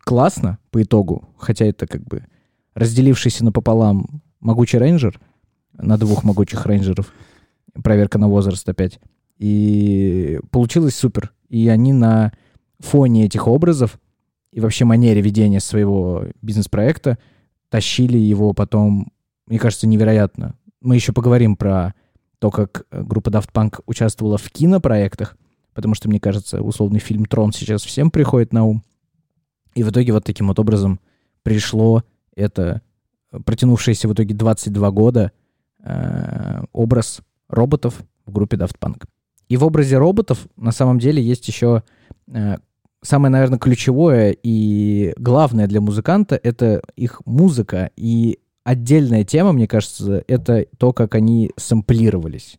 классно 0.00 0.58
по 0.70 0.82
итогу, 0.82 1.28
хотя 1.38 1.64
это 1.64 1.86
как 1.86 2.04
бы 2.04 2.26
разделившийся 2.74 3.44
напополам 3.44 4.22
могучий 4.40 4.78
рейнджер 4.78 5.20
на 5.72 5.96
двух 5.96 6.24
могучих 6.24 6.66
рейнджеров, 6.66 7.12
проверка 7.82 8.18
на 8.18 8.28
возраст 8.28 8.68
опять, 8.68 9.00
и 9.38 10.40
получилось 10.50 10.94
супер. 10.94 11.32
И 11.48 11.68
они 11.68 11.92
на 11.92 12.32
фоне 12.78 13.26
этих 13.26 13.46
образов 13.46 13.98
и 14.52 14.60
вообще 14.60 14.84
манере 14.84 15.20
ведения 15.20 15.60
своего 15.60 16.26
бизнес-проекта 16.42 17.18
тащили 17.68 18.18
его 18.18 18.52
потом, 18.52 19.12
мне 19.46 19.58
кажется, 19.58 19.86
невероятно. 19.86 20.54
Мы 20.82 20.96
еще 20.96 21.12
поговорим 21.12 21.56
про 21.56 21.94
то, 22.38 22.50
как 22.50 22.86
э, 22.90 23.02
группа 23.02 23.30
Daft 23.30 23.52
Punk 23.52 23.80
участвовала 23.86 24.36
в 24.36 24.50
кинопроектах, 24.50 25.36
потому 25.74 25.94
что, 25.94 26.08
мне 26.08 26.20
кажется, 26.20 26.60
условный 26.60 26.98
фильм 26.98 27.24
«Трон» 27.24 27.52
сейчас 27.52 27.82
всем 27.84 28.10
приходит 28.10 28.52
на 28.52 28.64
ум. 28.64 28.82
И 29.74 29.82
в 29.84 29.90
итоге 29.90 30.12
вот 30.12 30.24
таким 30.24 30.48
вот 30.48 30.58
образом 30.58 31.00
пришло 31.42 32.02
это 32.34 32.82
э, 33.30 33.38
протянувшееся 33.38 34.08
в 34.08 34.12
итоге 34.12 34.34
22 34.34 34.90
года 34.90 35.32
э, 35.84 36.62
образ 36.72 37.20
роботов 37.48 38.02
в 38.26 38.32
группе 38.32 38.56
Daft 38.56 38.76
Punk. 38.80 39.04
И 39.48 39.56
в 39.56 39.64
образе 39.64 39.98
роботов 39.98 40.46
на 40.56 40.72
самом 40.72 40.98
деле 40.98 41.22
есть 41.22 41.46
еще 41.46 41.82
э, 42.26 42.56
самое, 43.02 43.30
наверное, 43.30 43.58
ключевое 43.58 44.36
и 44.42 45.12
главное 45.16 45.66
для 45.66 45.80
музыканта— 45.80 46.40
это 46.42 46.82
их 46.96 47.20
музыка. 47.24 47.90
И 47.96 48.38
отдельная 48.64 49.24
тема, 49.24 49.52
мне 49.52 49.66
кажется, 49.66 50.24
это 50.26 50.66
то, 50.78 50.92
как 50.92 51.14
они 51.14 51.50
сэмплировались 51.56 52.58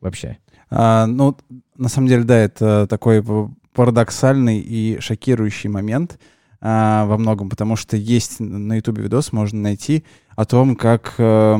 вообще. 0.00 0.38
А, 0.70 1.06
ну, 1.06 1.36
на 1.76 1.88
самом 1.88 2.08
деле, 2.08 2.24
да, 2.24 2.36
это 2.36 2.86
такой 2.88 3.24
парадоксальный 3.72 4.58
и 4.58 4.98
шокирующий 5.00 5.70
момент 5.70 6.18
а, 6.60 7.06
во 7.06 7.16
многом, 7.16 7.48
потому 7.48 7.76
что 7.76 7.96
есть 7.96 8.40
на 8.40 8.74
YouTube 8.76 8.98
видос, 8.98 9.32
можно 9.32 9.60
найти 9.60 10.04
о 10.36 10.44
том, 10.44 10.76
как 10.76 11.14
э, 11.18 11.58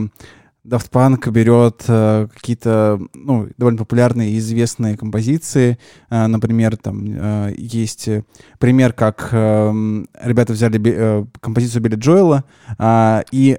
Daft 0.69 0.91
Punk 0.91 1.31
берет 1.31 1.85
э, 1.89 2.29
какие-то 2.35 3.01
ну, 3.15 3.49
довольно 3.57 3.79
популярные 3.79 4.33
и 4.33 4.39
известные 4.39 4.97
композиции. 4.97 5.79
Э, 6.11 6.27
например, 6.27 6.77
там 6.77 7.05
э, 7.07 7.55
есть 7.57 8.09
пример, 8.59 8.93
как 8.93 9.31
э, 9.33 10.05
ребята 10.23 10.53
взяли 10.53 10.81
э, 10.85 11.25
композицию 11.41 11.83
Билли 11.83 11.97
Джоэла 11.97 12.45
э, 12.79 13.23
и 13.33 13.59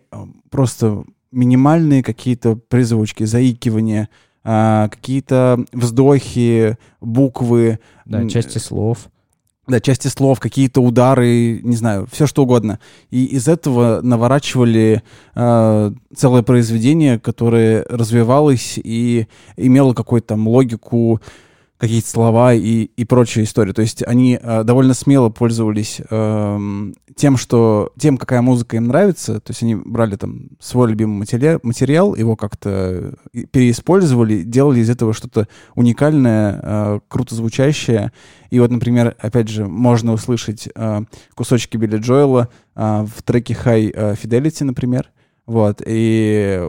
просто 0.52 1.04
минимальные 1.32 2.04
какие-то 2.04 2.56
призвучки, 2.56 3.24
заикивания, 3.24 4.10
э, 4.44 4.88
какие-то 4.92 5.66
вздохи, 5.74 6.78
буквы. 7.02 7.80
Да, 8.06 8.28
части 8.30 8.60
слов 8.60 9.10
да, 9.70 9.80
части 9.80 10.08
слов, 10.08 10.40
какие-то 10.40 10.82
удары, 10.82 11.62
не 11.64 11.76
знаю, 11.76 12.08
все 12.12 12.28
что 12.28 12.44
угодно. 12.44 12.80
И 13.12 13.26
из 13.26 13.48
этого 13.48 14.02
наворачивали 14.02 15.04
э, 15.36 15.92
целое 16.16 16.42
произведение, 16.42 17.20
которое 17.20 17.86
развивалось 17.88 18.80
и 18.84 19.28
имело 19.56 19.94
какую-то 19.94 20.30
там 20.30 20.48
логику, 20.48 21.22
какие-то 21.80 22.10
слова 22.10 22.54
и, 22.54 22.84
и 22.84 23.06
прочая 23.06 23.46
история. 23.46 23.72
То 23.72 23.82
есть 23.82 24.04
они 24.06 24.38
э, 24.40 24.64
довольно 24.66 24.94
смело 24.94 25.30
пользовались 25.30 26.02
э, 26.10 26.92
тем, 27.16 27.38
что 27.38 27.94
тем, 27.98 28.18
какая 28.18 28.42
музыка 28.42 28.76
им 28.76 28.90
нравится. 28.90 29.40
То 29.40 29.52
есть 29.52 29.64
они 29.64 29.76
брали 29.76 30.18
там 30.18 30.50
свой 30.60 30.90
любимый 30.90 31.26
материал, 31.64 32.16
его 32.16 32.36
как-то 32.36 33.16
переиспользовали, 33.52 34.44
делали 34.44 34.82
из 34.82 34.90
этого 34.90 35.14
что-то 35.14 35.48
уникальное, 35.74 36.60
э, 36.62 37.00
круто 37.08 37.34
звучащее. 37.34 38.12
И 38.50 38.60
вот, 38.60 38.72
например, 38.72 39.16
опять 39.18 39.48
же, 39.48 39.66
можно 39.66 40.12
услышать 40.12 40.68
э, 40.76 41.02
кусочки 41.34 41.78
Билли 41.78 41.98
Джоэла 41.98 42.50
э, 42.76 43.06
в 43.06 43.24
треке 43.24 43.54
High 43.54 44.20
Fidelity, 44.22 44.66
например. 44.66 45.12
Вот. 45.46 45.82
И, 45.86 46.62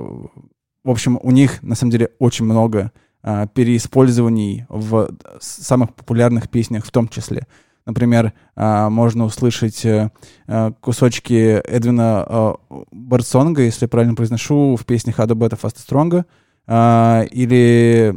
в 0.85 0.91
общем, 0.91 1.19
у 1.21 1.33
них, 1.33 1.61
на 1.65 1.75
самом 1.75 1.91
деле, 1.91 2.11
очень 2.21 2.45
много 2.45 2.93
а, 3.23 3.47
переиспользований 3.47 4.65
в 4.69 5.11
самых 5.41 5.95
популярных 5.95 6.49
песнях 6.49 6.87
в 6.87 6.91
том 6.91 7.09
числе. 7.09 7.47
Например, 7.87 8.33
а, 8.57 8.89
можно 8.89 9.25
услышать 9.25 9.85
э, 9.85 10.11
э, 10.47 10.73
кусочки 10.81 11.61
Эдвина 11.67 12.25
э, 12.27 12.55
Бартсонга, 12.93 13.63
если 13.63 13.87
правильно 13.87 14.15
произношу, 14.15 14.77
в 14.77 14.87
песне 14.87 15.13
Hado 15.17 15.35
Beta 15.35 15.61
Fast 15.61 15.77
Stronger, 15.87 16.25
или 17.33 18.15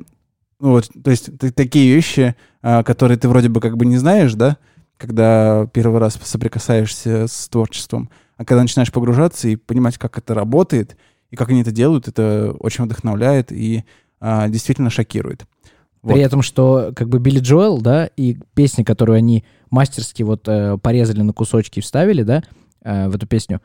ну, 0.59 0.71
вот, 0.71 0.89
то 1.03 1.09
есть 1.09 1.31
такие 1.55 1.95
вещи, 1.95 2.35
которые 2.61 3.17
ты 3.17 3.27
вроде 3.27 3.49
бы 3.49 3.59
как 3.59 3.77
бы 3.77 3.85
не 3.87 3.97
знаешь, 3.97 4.35
да, 4.35 4.57
когда 4.97 5.65
первый 5.73 5.99
раз 5.99 6.19
соприкасаешься 6.21 7.25
с 7.27 7.49
творчеством, 7.49 8.11
а 8.37 8.45
когда 8.45 8.61
начинаешь 8.61 8.91
погружаться 8.91 9.47
и 9.47 9.55
понимать, 9.55 9.97
как 9.97 10.19
это 10.19 10.35
работает, 10.35 10.97
и 11.31 11.35
как 11.35 11.49
они 11.49 11.61
это 11.61 11.71
делают, 11.71 12.07
это 12.07 12.55
очень 12.59 12.83
вдохновляет 12.83 13.51
и 13.51 13.85
а, 14.25 14.47
действительно 14.47 14.89
шокирует. 14.89 15.45
Вот. 16.01 16.13
При 16.13 16.21
этом, 16.21 16.41
что 16.41 16.93
как 16.95 17.09
бы 17.09 17.19
Билли 17.19 17.39
Джоэл, 17.39 17.81
да, 17.81 18.05
и 18.05 18.37
песни, 18.53 18.83
которую 18.83 19.17
они 19.17 19.43
мастерски 19.69 20.23
вот 20.23 20.47
э, 20.47 20.77
порезали 20.77 21.21
на 21.23 21.33
кусочки 21.33 21.79
и 21.79 21.81
вставили, 21.81 22.23
да, 22.23 22.41
э, 22.83 23.09
в 23.09 23.15
эту 23.15 23.27
песню, 23.27 23.61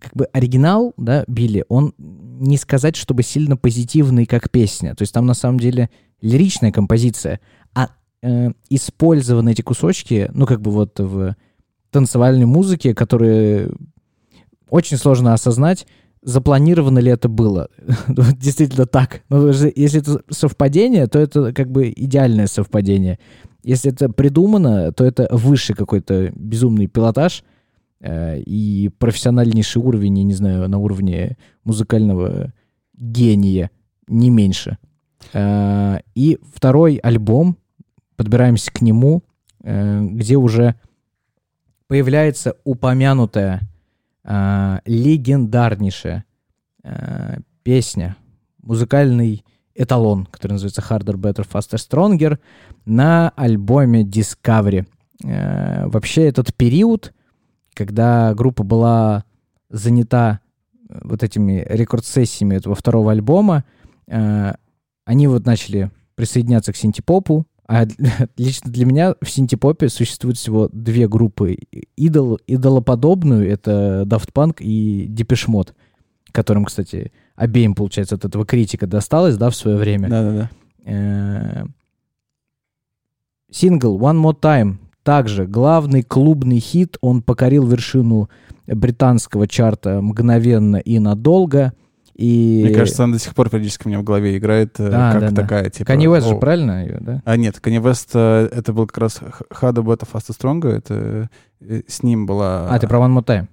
как 0.00 0.12
бы 0.14 0.24
оригинал, 0.32 0.94
да, 0.96 1.22
Билли, 1.28 1.64
он 1.68 1.94
не 1.96 2.56
сказать, 2.56 2.96
чтобы 2.96 3.22
сильно 3.22 3.56
позитивный, 3.56 4.26
как 4.26 4.50
песня. 4.50 4.96
То 4.96 5.02
есть 5.02 5.14
там 5.14 5.26
на 5.26 5.34
самом 5.34 5.60
деле 5.60 5.90
лиричная 6.20 6.72
композиция, 6.72 7.38
а 7.72 7.90
э, 8.22 8.50
использованы 8.68 9.52
эти 9.52 9.62
кусочки, 9.62 10.28
ну, 10.34 10.44
как 10.44 10.60
бы 10.60 10.72
вот 10.72 10.98
в 10.98 11.36
танцевальной 11.92 12.46
музыке, 12.46 12.96
которые 12.96 13.70
очень 14.68 14.96
сложно 14.96 15.34
осознать, 15.34 15.86
запланировано 16.22 16.98
ли 16.98 17.10
это 17.10 17.28
было. 17.28 17.68
Действительно 18.08 18.86
так. 18.86 19.22
Но 19.28 19.48
если 19.48 20.00
это 20.00 20.22
совпадение, 20.30 21.06
то 21.06 21.18
это 21.18 21.52
как 21.52 21.70
бы 21.70 21.92
идеальное 21.94 22.46
совпадение. 22.46 23.18
Если 23.62 23.92
это 23.92 24.08
придумано, 24.08 24.92
то 24.92 25.04
это 25.04 25.28
высший 25.30 25.74
какой-то 25.74 26.32
безумный 26.34 26.86
пилотаж 26.86 27.44
э, 28.00 28.40
и 28.40 28.90
профессиональнейший 28.98 29.82
уровень, 29.82 30.18
я 30.18 30.24
не 30.24 30.34
знаю, 30.34 30.68
на 30.68 30.78
уровне 30.78 31.36
музыкального 31.64 32.52
гения, 32.94 33.70
не 34.08 34.30
меньше. 34.30 34.78
Э, 35.32 36.00
и 36.14 36.38
второй 36.54 36.96
альбом, 36.96 37.56
подбираемся 38.16 38.70
к 38.72 38.80
нему, 38.82 39.22
э, 39.62 40.02
где 40.02 40.36
уже 40.36 40.74
появляется 41.86 42.56
упомянутая 42.64 43.60
э, 44.24 44.78
легендарнейшая 44.84 46.24
э, 46.82 47.38
песня, 47.62 48.16
музыкальный 48.62 49.44
эталон, 49.74 50.26
который 50.26 50.52
называется 50.52 50.82
Harder, 50.82 51.14
Better, 51.14 51.46
Faster, 51.50 51.76
Stronger, 51.76 52.38
на 52.84 53.30
альбоме 53.36 54.02
Discovery. 54.02 54.86
Э, 55.24 55.86
вообще 55.86 56.26
этот 56.26 56.54
период, 56.54 57.12
когда 57.74 58.34
группа 58.34 58.62
была 58.62 59.24
занята 59.68 60.40
э, 60.88 60.98
вот 61.02 61.22
этими 61.22 61.64
рекорд-сессиями 61.68 62.56
этого 62.56 62.74
второго 62.74 63.12
альбома, 63.12 63.64
э, 64.06 64.52
они 65.04 65.26
вот 65.26 65.46
начали 65.46 65.90
присоединяться 66.14 66.72
к 66.72 66.76
синтепопу, 66.76 67.46
а 67.70 67.86
лично 68.36 68.72
для 68.72 68.84
меня 68.84 69.14
в 69.22 69.30
синтепопе 69.30 69.88
существует 69.88 70.36
всего 70.36 70.68
две 70.72 71.06
группы. 71.06 71.56
Идол, 71.96 72.40
идолоподобную— 72.48 73.48
это 73.50 74.02
Daft 74.06 74.32
Punk 74.34 74.56
и 74.58 75.06
Mode, 75.06 75.68
которым, 76.32 76.64
кстати, 76.64 77.12
обеим, 77.36 77.76
получается, 77.76 78.16
от 78.16 78.24
этого 78.24 78.44
критика 78.44 78.88
досталось, 78.88 79.36
да, 79.36 79.50
в 79.50 79.54
свое 79.54 79.76
время. 79.76 80.08
Да-да-да. 80.08 80.50
Э, 80.84 81.64
сингл 83.52 83.96
One 84.00 84.20
More 84.20 84.40
Time 84.40 84.78
также 85.04 85.46
главный 85.46 86.02
клубный 86.02 86.58
хит. 86.58 86.98
Он 87.00 87.22
покорил 87.22 87.68
вершину 87.68 88.30
британского 88.66 89.46
чарта 89.46 90.02
мгновенно 90.02 90.78
и 90.78 90.98
надолго— 90.98 91.72
и... 92.20 92.64
Мне 92.66 92.74
кажется, 92.74 93.04
она 93.04 93.14
до 93.14 93.18
сих 93.18 93.34
пор 93.34 93.48
периодически 93.48 93.86
у 93.86 93.88
меня 93.88 94.00
в 94.00 94.04
голове 94.04 94.36
играет 94.36 94.78
э, 94.78 94.90
да, 94.90 95.12
как 95.12 95.20
да, 95.32 95.42
такая, 95.42 95.64
да. 95.64 95.70
типа... 95.70 95.86
Канни 95.86 96.06
Вест 96.06 96.28
же, 96.28 96.36
правильно 96.36 96.84
ее, 96.84 96.98
да? 97.00 97.22
А 97.24 97.36
нет, 97.38 97.58
Канни 97.60 97.78
Вест, 97.78 98.10
э, 98.12 98.46
это 98.52 98.74
был 98.74 98.86
как 98.86 98.98
раз 98.98 99.20
Хада 99.50 99.80
Бета 99.80 100.04
Фаста 100.04 100.34
Стронга, 100.34 100.68
это 100.68 101.30
э, 101.62 101.80
с 101.88 102.02
ним 102.02 102.26
была... 102.26 102.68
А, 102.68 102.78
ты 102.78 102.86
про 102.86 102.98
One 102.98 103.16
More 103.16 103.24
Time? 103.24 103.46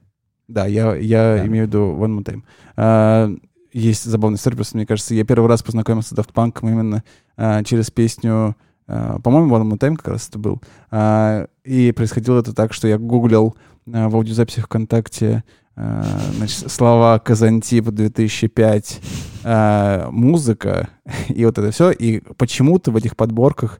Да, 0.49 0.65
я, 0.65 0.95
я 0.95 1.37
да. 1.37 1.47
имею 1.47 1.63
в 1.63 1.67
виду 1.69 1.79
One 1.97 2.19
More 2.19 2.25
Time. 2.25 2.43
А, 2.75 3.33
есть 3.71 4.05
история, 4.05 4.55
просто 4.57 4.75
мне 4.75 4.85
кажется, 4.85 5.15
я 5.15 5.23
первый 5.23 5.47
раз 5.47 5.63
познакомился 5.63 6.13
с 6.13 6.17
Daft 6.17 6.33
Punk 6.33 6.57
именно 6.61 7.05
а, 7.37 7.63
через 7.63 7.89
песню, 7.89 8.57
а, 8.85 9.19
по-моему, 9.19 9.55
One 9.55 9.71
More 9.71 9.79
Time 9.79 9.95
как 9.95 10.09
раз 10.09 10.27
это 10.27 10.39
был. 10.39 10.61
А, 10.91 11.47
и 11.63 11.93
происходило 11.93 12.41
это 12.41 12.53
так, 12.53 12.73
что 12.73 12.89
я 12.89 12.97
гуглил 12.97 13.55
а, 13.93 14.09
в 14.09 14.15
аудиозаписях 14.17 14.65
ВКонтакте 14.65 15.45
значит, 15.77 16.71
слова 16.71 17.19
Казантип 17.19 17.85
2005, 17.85 19.01
э, 19.43 20.07
музыка 20.09 20.89
и 21.29 21.45
вот 21.45 21.57
это 21.57 21.71
все. 21.71 21.91
И 21.91 22.21
почему-то 22.37 22.91
в 22.91 22.95
этих 22.95 23.15
подборках 23.15 23.79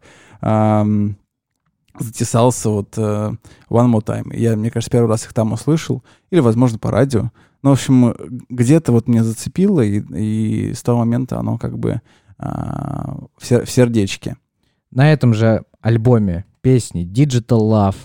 затесался 2.00 2.70
вот 2.70 2.98
э, 2.98 3.32
One 3.70 3.92
More 3.92 4.04
Time. 4.04 4.36
Я, 4.36 4.56
мне 4.56 4.72
кажется, 4.72 4.92
первый 4.92 5.10
раз 5.10 5.26
их 5.26 5.34
там 5.34 5.54
услышал, 5.54 6.04
или, 6.30 6.40
возможно, 6.40 6.80
по 6.80 6.92
радио. 6.92 7.32
Ну, 7.64 7.72
в 7.72 7.74
общем, 7.74 8.14
где-то 8.50 8.92
вот 8.92 9.08
меня 9.08 9.24
зацепило, 9.24 9.82
и, 9.82 10.00
и 10.00 10.74
с 10.74 10.84
того 10.84 11.00
момента 11.00 11.40
оно 11.40 11.58
как 11.58 11.78
бы 11.78 12.02
э, 12.38 12.46
в, 13.38 13.46
сер- 13.46 13.66
в 13.66 13.72
сердечке. 13.72 14.38
На 14.92 15.12
этом 15.12 15.34
же 15.34 15.64
альбоме 15.82 16.46
песни 16.62 17.06
Digital 17.06 17.60
Love, 17.60 17.96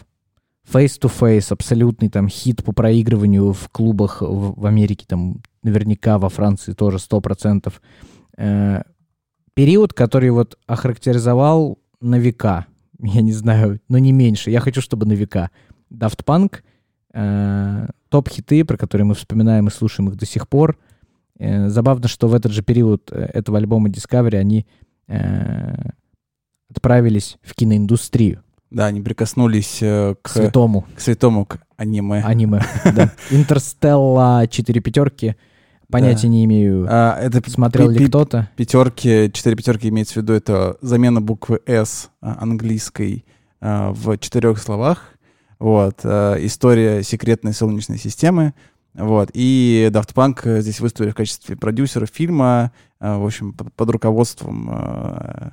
Face 0.72 0.98
to 1.00 1.12
Face, 1.20 1.52
абсолютный 1.52 2.08
там 2.08 2.28
хит 2.28 2.64
по 2.64 2.72
проигрыванию 2.72 3.52
в 3.52 3.68
клубах 3.68 4.22
в, 4.22 4.61
в 4.61 4.66
Америке, 4.66 5.04
там 5.06 5.42
наверняка 5.62 6.18
во 6.18 6.28
Франции 6.28 6.72
тоже 6.72 6.96
100%. 6.96 7.72
Э, 8.38 8.82
период, 9.54 9.92
который 9.92 10.30
вот 10.30 10.58
охарактеризовал 10.66 11.78
на 12.00 12.18
века, 12.18 12.66
я 12.98 13.20
не 13.20 13.32
знаю, 13.32 13.80
но 13.88 13.98
не 13.98 14.12
меньше. 14.12 14.50
Я 14.50 14.61
хочу, 14.61 14.80
чтобы 14.80 15.06
на 15.06 15.12
века. 15.12 15.50
Daft 15.90 16.24
Punk, 16.24 16.61
э, 17.12 17.87
топ-хиты, 18.08 18.64
про 18.64 18.76
которые 18.76 19.04
мы 19.04 19.14
вспоминаем 19.14 19.68
и 19.68 19.70
слушаем 19.70 20.08
их 20.08 20.16
до 20.16 20.26
сих 20.26 20.48
пор. 20.48 20.78
Э, 21.38 21.68
забавно, 21.68 22.08
что 22.08 22.28
в 22.28 22.35
этот 22.35 22.52
же 22.52 22.62
период 22.62 23.11
э, 23.12 23.30
этого 23.35 23.58
альбома 23.58 23.88
Discovery 23.88 24.37
они 24.37 24.66
э, 25.08 25.74
отправились 26.70 27.38
в 27.42 27.54
киноиндустрию. 27.54 28.42
Да, 28.72 28.87
они 28.87 29.02
прикоснулись 29.02 29.78
э, 29.82 30.14
К 30.22 30.28
святому 30.28 30.87
к 30.96 31.00
святому, 31.00 31.44
к 31.44 31.58
аниме. 31.76 32.22
аниме. 32.22 32.62
да. 32.96 33.12
Интерстелла, 33.30 34.46
четыре 34.50 34.80
пятерки. 34.80 35.37
Понятия 35.90 36.28
не 36.28 36.44
имею, 36.46 36.87
А, 36.88 37.18
это 37.20 37.42
смотрел 37.50 37.90
ли 37.90 38.06
кто-то. 38.06 38.48
Пятерки, 38.56 39.30
четыре 39.35 39.56
пятерки 39.56 39.88
имеется 39.90 40.14
в 40.14 40.16
виду, 40.22 40.32
это 40.32 40.78
замена 40.80 41.20
буквы 41.20 41.61
«С» 41.66 42.08
а, 42.22 42.38
английской 42.40 43.26
а, 43.61 43.92
в 43.92 44.16
четырех 44.16 44.58
словах. 44.58 45.11
Вот. 45.58 46.00
а, 46.04 46.37
История 46.37 47.02
секретной 47.02 47.52
Солнечной 47.52 47.98
системы. 47.98 48.54
Вот. 48.94 49.30
И 49.35 49.90
Daft 49.92 50.14
Punk 50.14 50.40
э, 50.44 50.61
здесь 50.62 50.80
выступили 50.80 51.11
в 51.11 51.14
качестве 51.14 51.56
продюсера 51.56 52.06
фильма, 52.06 52.72
а, 52.98 53.18
в 53.18 53.26
общем, 53.26 53.52
под, 53.52 53.72
под 53.74 53.90
руководством 53.90 54.68
а, 54.70 55.52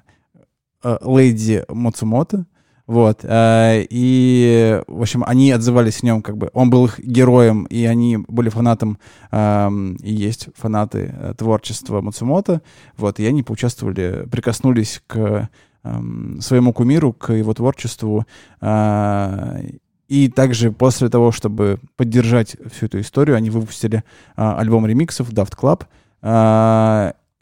а, 0.84 0.97
леди 1.03 1.65
Моцумото. 1.67 2.45
Вот. 2.89 3.23
а, 3.23 3.84
И, 3.88 4.82
в 4.88 5.02
общем, 5.04 5.23
они 5.23 5.52
отзывались 5.52 6.02
о 6.02 6.08
нем 6.08 6.23
как 6.23 6.38
бы... 6.38 6.49
Он 6.54 6.71
был 6.71 6.86
их 6.86 6.99
героем, 6.99 7.65
и 7.65 7.86
они 7.86 8.17
были 8.17 8.49
фанатом, 8.49 8.97
ам, 9.30 9.93
и 9.97 10.12
есть 10.12 10.47
фанаты 10.56 11.13
э, 11.15 11.34
творчества 11.38 12.02
Мацумото. 12.02 12.63
Вот. 12.97 13.19
И 13.19 13.28
они 13.28 13.43
поучаствовали, 13.43 14.28
прикоснулись 14.32 15.04
к 15.06 15.49
ам, 15.84 16.41
своему 16.41 16.73
кумиру, 16.73 17.13
к 17.13 17.32
его 17.32 17.54
творчеству. 17.54 18.25
а, 18.60 19.60
И 20.08 20.28
также 20.28 20.71
после 20.71 21.10
того, 21.10 21.32
чтобы 21.32 21.78
поддержать 21.95 22.58
всю 22.71 22.88
эту 22.88 23.02
историю, 23.02 23.38
они 23.38 23.52
выпустили 23.52 24.04
альбом 24.36 24.88
ремиксов 24.88 25.30
Daft 25.30 25.54
Club, 25.56 25.84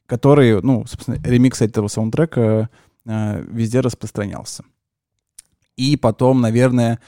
который, 0.08 0.62
ну, 0.62 0.86
собственно, 0.86 1.18
ремикс 1.24 1.62
этого 1.62 1.88
саундтрека 1.88 2.70
везде 3.06 3.80
распространялся. 3.80 4.66
И 5.78 5.96
потом, 5.96 6.42
наверное, 6.42 7.00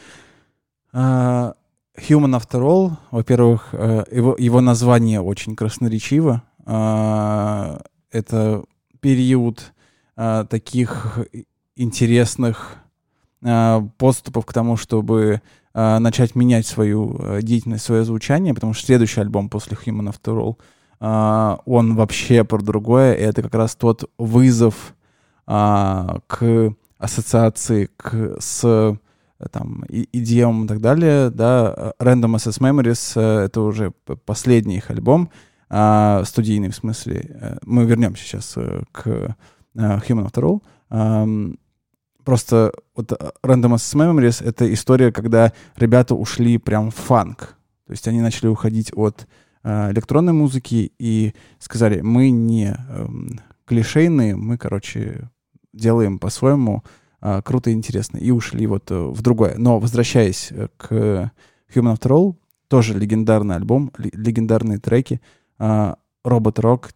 а, 0.93 1.55
Human 1.97 2.39
After 2.39 2.62
All, 2.62 2.91
во-первых, 3.12 3.69
э, 3.73 4.05
его, 4.12 4.36
его 4.38 4.62
название 4.62 5.19
очень 5.19 5.55
красноречиво. 5.55 6.43
А, 6.65 7.82
Это 8.12 8.63
период 9.01 9.73
таких 10.49 11.19
интересных 11.77 12.75
подступов 13.39 14.45
к 14.45 14.51
тому, 14.51 14.75
чтобы 14.75 15.41
начать 15.73 16.36
менять 16.36 16.67
свою 16.67 17.15
э, 17.19 17.41
деятельность, 17.41 17.86
свое 17.86 18.03
звучание, 18.03 18.53
потому 18.53 18.73
что 18.73 18.88
следующий 18.88 19.21
альбом 19.21 19.47
после 19.47 19.77
Human 19.77 20.13
After 20.13 20.58
All, 20.99 21.62
он 21.65 21.95
вообще 21.95 22.43
про 22.43 22.62
другое, 22.62 23.13
и 23.13 23.21
это 23.21 23.43
как 23.43 23.53
раз 23.55 23.77
тот 23.77 24.12
вызов 24.17 24.93
к 25.45 26.73
ассоциации 26.99 27.89
к, 27.97 28.35
с 28.39 28.63
э, 28.63 29.47
там, 29.51 29.85
EDM 29.89 30.65
и 30.65 30.67
так 30.67 30.81
далее, 30.81 31.29
да, 31.31 31.73
э, 31.75 32.03
Random 32.03 32.35
Access 32.35 32.59
Memories 32.59 33.13
э,— 33.15 33.45
это 33.45 33.62
уже 33.62 33.91
последний 34.25 34.77
их 34.77 34.91
альбом, 34.91 35.31
а, 35.69 36.23
студийный 36.25 36.69
в 36.69 36.75
смысле. 36.75 37.59
Мы 37.63 37.85
вернемся 37.85 38.23
сейчас 38.23 38.57
к 38.91 39.35
Human 39.75 40.29
After 40.29 40.62
All. 40.89 41.57
Просто 42.25 42.73
вот 42.95 43.12
Random 43.43 43.75
Access 43.75 43.95
Memories— 43.95 44.43
это 44.45 44.71
история, 44.73 45.12
когда 45.12 45.53
ребята 45.77 46.15
ушли 46.15 46.57
прям 46.57 46.89
в 46.89 46.95
фанк. 46.95 47.55
То 47.85 47.91
есть 47.91 48.07
они 48.07 48.19
начали 48.19 48.47
уходить 48.47 48.91
от 48.95 49.27
электронной 49.63 50.33
музыки 50.33 50.91
и 50.97 51.33
сказали, 51.59 52.01
мы 52.01 52.31
не 52.31 52.75
эм, 52.89 53.39
клишейные, 53.65 54.35
мы, 54.35 54.57
короче, 54.57 55.29
делаем 55.73 56.19
по-своему 56.19 56.84
а, 57.21 57.41
круто 57.41 57.69
и 57.69 57.73
интересно. 57.73 58.17
И 58.17 58.32
ушли 58.32 58.65
вот 58.67 58.89
э, 58.91 58.95
в 58.97 59.21
другое. 59.21 59.55
Но 59.58 59.79
возвращаясь 59.79 60.49
э, 60.51 60.67
к 60.77 60.91
Human 61.73 61.97
After 61.97 62.12
All, 62.12 62.36
тоже 62.67 62.97
легендарный 62.97 63.55
альбом, 63.55 63.91
ле- 63.97 64.12
легендарные 64.13 64.79
треки. 64.79 65.19
а, 65.58 65.97
Robot 66.25 66.55
Rock, 66.62 66.89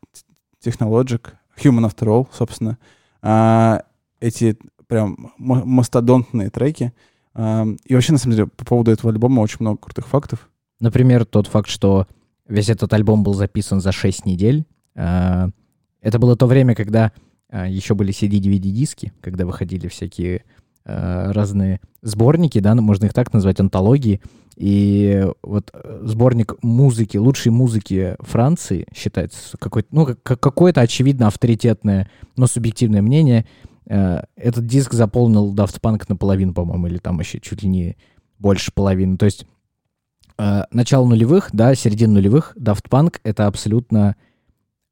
Technologic, 0.63 1.27
Human 1.63 1.89
After 1.89 2.07
All, 2.07 2.27
собственно. 2.31 2.77
А, 3.21 3.83
Эти 4.19 4.57
прям 4.87 5.33
мастодонтные 5.37 6.49
треки. 6.49 6.93
А, 7.33 7.65
И 7.85 7.93
вообще, 7.93 8.13
на 8.13 8.17
самом 8.19 8.35
деле, 8.35 8.47
по 8.47 8.63
поводу 8.65 8.91
этого 8.91 9.11
альбома 9.11 9.41
очень 9.41 9.57
много 9.59 9.77
крутых 9.77 10.07
фактов. 10.07 10.49
Например, 10.79 11.25
тот 11.25 11.47
факт, 11.47 11.69
что 11.69 12.07
весь 12.47 12.69
этот 12.69 12.93
альбом 12.93 13.23
был 13.23 13.33
записан 13.33 13.79
за 13.81 13.91
6 13.91 14.25
недель. 14.25 14.65
Это 14.95 16.19
было 16.19 16.35
то 16.35 16.45
время, 16.45 16.75
когда 16.75 17.11
еще 17.61 17.93
были 17.95 18.11
CD-DVD-диски, 18.11 19.13
когда 19.21 19.45
выходили 19.45 19.87
всякие 19.87 20.43
а, 20.85 21.31
разные 21.31 21.79
сборники, 22.01 22.59
да, 22.59 22.73
можно 22.75 23.05
их 23.05 23.13
так 23.13 23.31
назвать, 23.33 23.59
антологии. 23.59 24.21
И 24.55 25.25
вот 25.41 25.71
э, 25.73 26.01
сборник 26.03 26.55
музыки, 26.61 27.17
лучшей 27.17 27.51
музыки 27.51 28.15
Франции 28.19 28.85
считается 28.95 29.57
какой-то, 29.57 29.87
ну, 29.91 30.05
как- 30.05 30.39
какое-то 30.39 30.81
очевидно 30.81 31.27
авторитетное, 31.27 32.09
но 32.37 32.45
субъективное 32.47 33.01
мнение. 33.01 33.45
Э, 33.87 34.23
Этот 34.35 34.67
диск 34.67 34.93
заполнил 34.93 35.55
Daft 35.55 35.79
Punk 35.81 36.03
наполовину, 36.07 36.53
по-моему, 36.53 36.87
или 36.87 36.97
там 36.99 37.19
еще 37.19 37.39
чуть 37.39 37.63
ли 37.63 37.69
не 37.69 37.97
больше 38.39 38.71
половины. 38.73 39.17
То 39.17 39.25
есть 39.25 39.45
начало 40.71 41.07
нулевых, 41.07 41.49
да, 41.53 41.73
середина 41.75 42.13
нулевых, 42.15 42.57
Daft 42.57 42.89
Punk— 42.89 43.19
это 43.23 43.47
абсолютно 43.47 44.15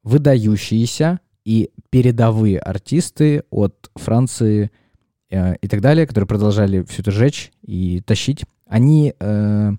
выдающиеся 0.04 1.20
и 1.44 1.70
передовые 1.90 2.58
артисты 2.58 3.44
от 3.50 3.90
Франции 3.96 4.70
э, 5.30 5.56
и 5.56 5.68
так 5.68 5.80
далее, 5.80 6.06
которые 6.06 6.28
продолжали 6.28 6.82
все 6.84 7.02
это 7.02 7.10
жечь 7.10 7.52
и 7.62 8.00
тащить. 8.00 8.44
Они 8.66 9.14
э, 9.18 9.72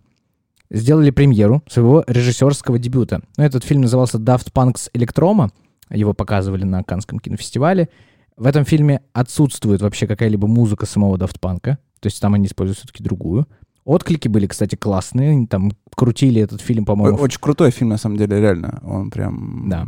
сделали 0.70 1.12
премьеру 1.12 1.64
своего 1.68 2.04
режиссерского 2.08 2.80
дебюта. 2.80 3.22
Ну, 3.38 3.44
этот 3.44 3.64
фильм 3.64 3.82
назывался 3.82 4.18
Daft 4.18 4.52
Punk's 4.54 4.90
Electroma. 4.94 5.52
Его 5.90 6.14
показывали 6.14 6.64
на 6.64 6.84
Канском 6.84 7.20
кинофестивале. 7.20 7.90
В 8.36 8.48
этом 8.48 8.66
фильме 8.66 9.02
отсутствует 9.14 9.82
вообще 9.82 10.08
какая-либо 10.08 10.48
музыка 10.48 10.86
самого 10.86 11.18
Daft 11.18 11.40
Punk. 11.40 11.62
То 11.62 12.08
есть 12.08 12.20
там 12.20 12.34
они 12.34 12.48
используют 12.48 12.80
все-таки 12.80 13.04
другую. 13.04 13.48
Отклики 13.86 14.28
были, 14.28 14.48
кстати, 14.48 14.76
классные. 14.76 15.32
Они 15.32 15.46
там 15.46 15.72
крутили 15.96 16.42
этот 16.42 16.62
фильм, 16.62 16.86
по-моему, 16.86 17.18
Очень 17.18 17.40
крутой 17.40 17.72
фильм, 17.72 17.90
на 17.90 17.98
самом 17.98 18.18
деле, 18.18 18.40
реально. 18.40 18.82
Он 18.84 19.12
прям... 19.12 19.70
да. 19.70 19.88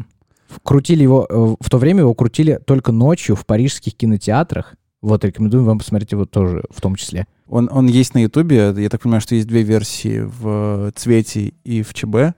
Крутили 0.63 1.03
его, 1.03 1.25
э, 1.29 1.55
в 1.59 1.69
то 1.69 1.77
время 1.77 2.01
его 2.01 2.13
крутили 2.13 2.59
только 2.65 2.91
ночью 2.91 3.35
в 3.35 3.45
парижских 3.45 3.95
кинотеатрах. 3.95 4.75
Вот, 5.01 5.23
рекомендуем 5.23 5.65
вам 5.65 5.77
посмотреть 5.79 6.11
его 6.13 6.25
тоже 6.25 6.63
в 6.69 6.81
том 6.81 6.95
числе. 6.95 7.27
Он, 7.47 7.69
он 7.71 7.85
есть 7.87 8.15
на 8.15 8.19
Ютубе. 8.19 8.73
Я 8.75 8.89
так 8.89 9.01
понимаю, 9.01 9.21
что 9.21 9.35
есть 9.35 9.47
две 9.47 9.61
версии 9.61 10.19
в 10.21 10.91
цвете 10.95 11.53
и 11.63 11.83
в 11.83 11.93
ЧБ. 11.93 12.33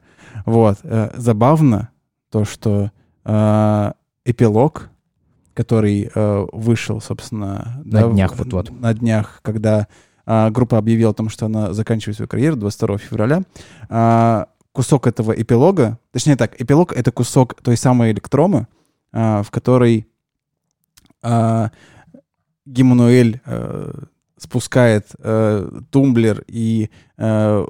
Вот. 0.45 0.79
Э, 0.83 1.11
Забавно 1.15 1.89
то, 2.29 2.43
что 2.43 2.91
э, 3.23 3.91
эпилог, 4.25 4.89
который 5.53 6.11
э, 6.13 6.45
вышел, 6.51 6.99
собственно... 6.99 7.81
На 7.85 8.07
в- 8.07 8.13
днях 8.13 8.37
вот-вот. 8.37 8.69
На 8.79 8.93
днях, 8.93 9.39
когда 9.43 9.87
э, 10.25 10.49
группа 10.49 10.77
объявила 10.77 11.11
о 11.11 11.13
том, 11.13 11.29
что 11.29 11.45
она 11.45 11.73
заканчивает 11.73 12.17
свою 12.17 12.27
карьеру 12.27 12.57
22 12.57 12.97
февраля, 12.97 13.41
э, 13.89 14.45
кусок 14.77 15.07
этого 15.07 15.31
эпилога, 15.31 15.97
точнее 16.11 16.35
так, 16.35 16.61
эпилог— 16.61 16.93
это 16.95 17.11
кусок 17.11 17.55
той 17.63 17.75
самой 17.75 18.11
электромы, 18.11 18.67
э, 19.11 19.41
в 19.41 19.49
которой 19.49 20.05
э, 21.23 21.69
Гиммануэль 22.67 23.41
э, 23.43 23.93
спускает 24.37 25.07
э, 25.17 25.81
тумблер 25.89 26.43
и, 26.47 26.91
э, 27.17 27.65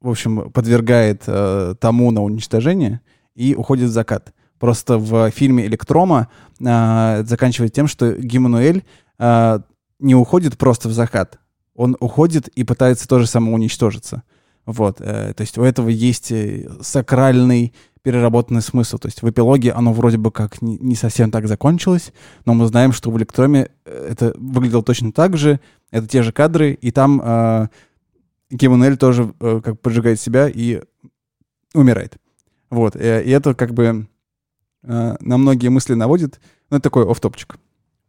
в 0.00 0.08
общем, 0.08 0.52
подвергает 0.52 1.24
э, 1.26 1.74
тому 1.80 2.12
на 2.12 2.22
уничтожение 2.22 3.00
и 3.34 3.56
уходит 3.56 3.88
в 3.88 3.92
закат. 3.92 4.32
Просто 4.60 4.98
в 4.98 5.32
фильме 5.32 5.66
«Электрома» 5.66 6.28
э, 6.60 6.64
это 6.64 7.28
заканчивается 7.28 7.74
тем, 7.74 7.88
что 7.88 8.12
Гиммануэль 8.12 8.84
э, 9.18 9.58
не 9.98 10.14
уходит 10.14 10.58
просто 10.58 10.88
в 10.88 10.92
закат. 10.92 11.40
Он 11.74 11.96
уходит 11.98 12.46
и 12.46 12.62
пытается 12.62 13.08
тоже 13.08 13.26
самоуничтожиться. 13.26 14.22
Вот. 14.70 15.00
э, 15.00 15.34
то 15.34 15.40
есть 15.40 15.58
у 15.58 15.64
этого 15.64 15.88
есть 15.88 16.30
э, 16.30 16.68
сакральный 16.80 17.74
переработанный 18.02 18.62
смысл. 18.62 18.98
То 18.98 19.08
есть 19.08 19.22
в 19.22 19.28
эпилоге 19.28 19.72
оно 19.72 19.92
вроде 19.92 20.16
бы 20.16 20.30
как 20.30 20.62
не, 20.62 20.94
совсем 20.94 21.30
так 21.30 21.48
закончилось, 21.48 22.12
но 22.44 22.54
мы 22.54 22.66
знаем, 22.66 22.92
что 22.92 23.10
в 23.10 23.18
электроме 23.18 23.70
э, 23.84 24.08
это 24.10 24.32
выглядело 24.36 24.82
точно 24.82 25.12
так 25.12 25.36
же, 25.36 25.60
это 25.90 26.06
те 26.06 26.22
же 26.22 26.32
кадры, 26.32 26.72
и 26.72 26.90
там 26.92 27.20
э, 27.22 27.68
Гиммануэль 28.50 28.96
тоже 28.96 29.34
э, 29.40 29.60
как 29.62 29.80
поджигает 29.80 30.20
себя 30.20 30.48
и 30.48 30.80
умирает. 31.74 32.16
Вот, 32.70 32.94
э, 32.96 33.24
и 33.24 33.30
это 33.30 33.54
как 33.54 33.74
бы 33.74 34.06
э, 34.84 35.16
на 35.20 35.36
многие 35.36 35.68
мысли 35.68 35.94
наводит. 35.94 36.40
Ну, 36.70 36.76
это 36.76 36.84
такой 36.84 37.10
офтопчик. 37.10 37.58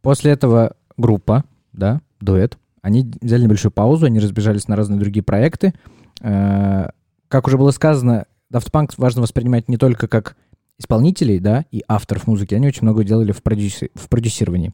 После 0.02 0.32
этого 0.32 0.76
группа, 0.96 1.44
да, 1.74 2.02
дуэт, 2.20 2.58
они 2.82 3.12
взяли 3.22 3.44
небольшую 3.44 3.72
паузу, 3.72 4.06
они 4.06 4.20
разбежались 4.20 4.68
на 4.68 4.76
разные 4.76 5.00
другие 5.00 5.24
проекты. 5.24 5.74
Э, 6.22 6.90
Как 7.28 7.48
уже 7.48 7.58
было 7.58 7.72
сказано, 7.72 8.26
Daft 8.54 8.72
Punk 8.72 8.94
важно 8.98 9.22
воспринимать 9.22 9.70
не 9.70 9.78
только 9.78 10.08
как 10.08 10.36
исполнителей, 10.78 11.40
да, 11.40 11.66
и 11.72 11.84
авторов 11.88 12.28
музыки, 12.28 12.56
они 12.56 12.68
очень 12.68 12.84
много 12.84 13.04
делали 13.04 13.32
в, 13.32 13.42
продюси- 13.42 13.92
в 13.94 14.10
продюсировании. 14.10 14.74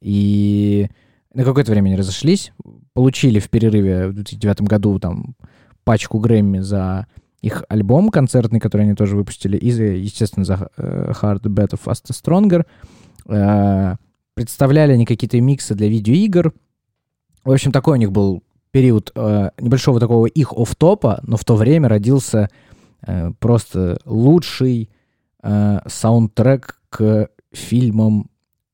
И 0.00 0.88
на 1.32 1.44
какое-то 1.44 1.72
время 1.72 1.88
они 1.88 1.96
разошлись, 1.96 2.52
получили 2.92 3.38
в 3.38 3.48
перерыве 3.50 4.08
в 4.08 4.14
2009 4.14 4.62
году 4.62 4.98
там 4.98 5.34
пачку 5.84 6.18
Грэмми 6.18 6.60
за 6.60 7.06
их 7.40 7.64
альбом 7.68 8.10
концертный, 8.10 8.60
который 8.60 8.82
они 8.82 8.94
тоже 8.94 9.16
выпустили, 9.16 9.56
и, 9.56 9.68
естественно, 9.68 10.44
за 10.44 10.70
э, 10.76 11.12
Hard, 11.20 11.42
Better, 11.42 11.78
Faster, 11.82 12.12
Stronger. 12.12 12.64
Э, 13.28 13.96
представляли 14.34 14.92
они 14.92 15.04
какие-то 15.06 15.40
миксы 15.40 15.74
для 15.74 15.88
видеоигр. 15.88 16.52
В 17.44 17.50
общем, 17.50 17.72
такой 17.72 17.94
у 17.94 18.00
них 18.00 18.12
был 18.12 18.42
период 18.74 19.12
э, 19.14 19.50
небольшого 19.60 20.00
такого 20.00 20.26
их 20.26 20.52
офф-топа, 20.52 21.20
но 21.22 21.36
в 21.36 21.44
то 21.44 21.54
время 21.54 21.88
родился 21.88 22.48
э, 23.06 23.30
просто 23.38 24.00
лучший 24.04 24.90
э, 25.44 25.78
саундтрек 25.86 26.80
к 26.88 27.28
фильмам 27.52 28.30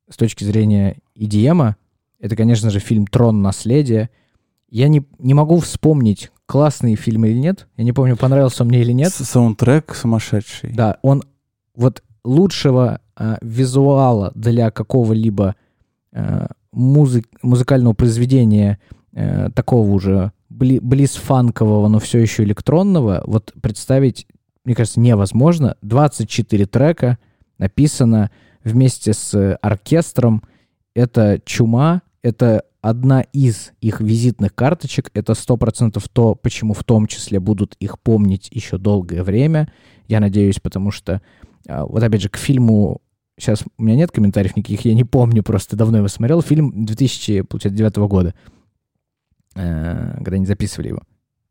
с 0.09 0.17
точки 0.17 0.43
зрения 0.45 0.97
EDM. 1.15 1.75
Это, 2.19 2.35
конечно 2.35 2.71
же, 2.71 2.79
фильм 2.79 3.07
«Трон. 3.07 3.43
Наследие». 3.43 4.09
Я 4.71 4.89
не, 4.89 5.07
не 5.19 5.35
могу 5.35 5.59
вспомнить, 5.59 6.33
классный 6.47 6.95
фильм 6.95 7.27
или 7.27 7.37
нет. 7.37 7.69
Я 7.77 7.85
не 7.85 7.93
помню, 7.93 8.17
понравился 8.17 8.63
он 8.63 8.71
мне 8.71 8.81
или 8.81 8.93
нет. 8.93 9.13
Саундтрек 9.13 9.95
сумасшедший. 9.95 10.73
Да, 10.73 10.97
он 11.03 11.25
вот 11.75 12.03
лучшего 12.25 13.03
э, 13.19 13.37
визуала 13.43 14.33
для 14.35 14.71
какого-либо 14.71 15.57
э, 16.13 16.47
музы- 16.73 17.27
музыкального 17.43 17.93
произведения 17.93 18.79
э, 19.13 19.51
такого 19.55 19.91
уже 19.91 20.33
бли- 20.51 20.81
близ-фанкового, 20.81 21.89
но 21.89 21.99
все 21.99 22.19
еще 22.19 22.45
электронного, 22.45 23.23
вот 23.27 23.53
представить, 23.61 24.27
мне 24.65 24.75
кажется, 24.75 25.01
невозможно. 25.01 25.77
24 25.83 26.67
трека 26.67 27.19
написано 27.59 28.31
вместе 28.65 29.13
с 29.13 29.57
оркестром. 29.57 30.43
Это 30.95 31.41
чума, 31.45 32.03
это 32.23 32.65
одна 32.83 33.23
из 33.23 33.73
их 33.81 34.01
визитных 34.01 34.55
карточек. 34.55 35.11
Это 35.15 35.33
100% 35.33 36.03
то, 36.13 36.35
почему 36.35 36.75
в 36.75 36.85
том 36.85 37.07
числе 37.07 37.41
будут 37.41 37.77
их 37.79 37.99
помнить 37.99 38.49
еще 38.51 38.79
долгое 38.79 39.23
время. 39.23 39.73
Я 40.09 40.21
надеюсь, 40.21 40.59
потому 40.61 40.91
что, 40.91 41.23
а, 41.69 41.85
вот 41.85 42.03
опять 42.03 42.23
же, 42.23 42.29
к 42.29 42.37
фильму 42.37 43.01
Сейчас 43.41 43.65
у 43.79 43.83
меня 43.83 43.97
нет 43.97 44.11
комментариев 44.11 44.55
никаких, 44.55 44.85
я 44.85 44.93
не 44.93 45.05
помню, 45.05 45.43
просто 45.43 45.75
давно 45.75 45.99
его 45.99 46.09
смотрел. 46.09 46.43
Фильм 46.43 46.85
2009 46.85 47.97
года, 48.07 48.35
когда 49.61 50.37
они 50.37 50.47
записывали 50.47 50.89
его. 50.89 51.03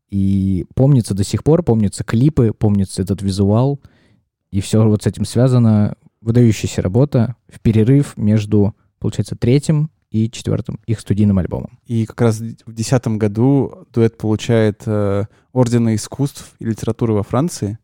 И 0.08 0.66
помнится 0.74 1.14
до 1.14 1.24
сих 1.24 1.44
пор, 1.44 1.62
помнятся 1.62 2.04
клипы, 2.04 2.52
помнится 2.52 3.02
этот 3.02 3.22
визуал, 3.22 3.80
и 4.50 4.60
все 4.60 4.84
вот 4.84 5.04
с 5.04 5.06
этим 5.06 5.24
связано. 5.24 5.94
Выдающаяся 6.20 6.82
работа 6.82 7.36
в 7.48 7.60
перерыв 7.60 8.18
между, 8.18 8.74
получается, 8.98 9.36
третьим 9.36 9.90
и 10.10 10.30
четвертым 10.30 10.80
их 10.86 11.00
студийным 11.00 11.38
альбомом. 11.38 11.78
И 11.86 12.04
как 12.04 12.20
раз 12.20 12.36
в 12.36 12.40
2010 12.72 13.06
году 13.16 13.86
дуэт 13.92 14.18
получает 14.18 14.82
э, 14.84 15.24
ордена 15.52 15.94
искусств 15.94 16.54
и 16.58 16.64
литературы 16.64 17.14
во 17.14 17.22
Франции. 17.22 17.78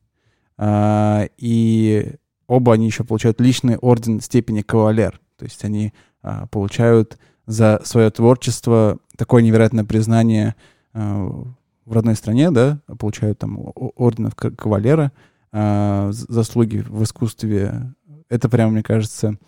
А, 0.59 1.29
и 1.39 2.15
оба 2.47 2.75
они 2.75 2.87
еще 2.87 3.05
получают 3.05 3.41
личный 3.41 3.77
орден 3.77 4.21
степени 4.21 4.63
кавалер. 4.63 5.21
То 5.37 5.45
есть 5.45 5.65
они 5.65 5.93
а, 6.23 6.47
получают 6.49 7.19
за 7.47 7.81
свое 7.85 8.11
творчество 8.11 8.99
такое 9.17 9.43
невероятное 9.43 9.85
признание 9.85 10.55
а, 10.93 11.45
в 11.85 11.93
родной 11.93 12.17
стране, 12.17 12.51
да, 12.51 12.81
получают 12.99 13.39
там 13.39 13.73
орденов 13.97 14.35
кавалера, 14.35 15.13
з- 15.53 16.27
заслуги 16.29 16.85
в 16.87 17.03
искусстве. 17.05 17.95
Это 18.29 18.49
прямо, 18.49 18.73
мне 18.73 18.83
кажется, 18.83 19.39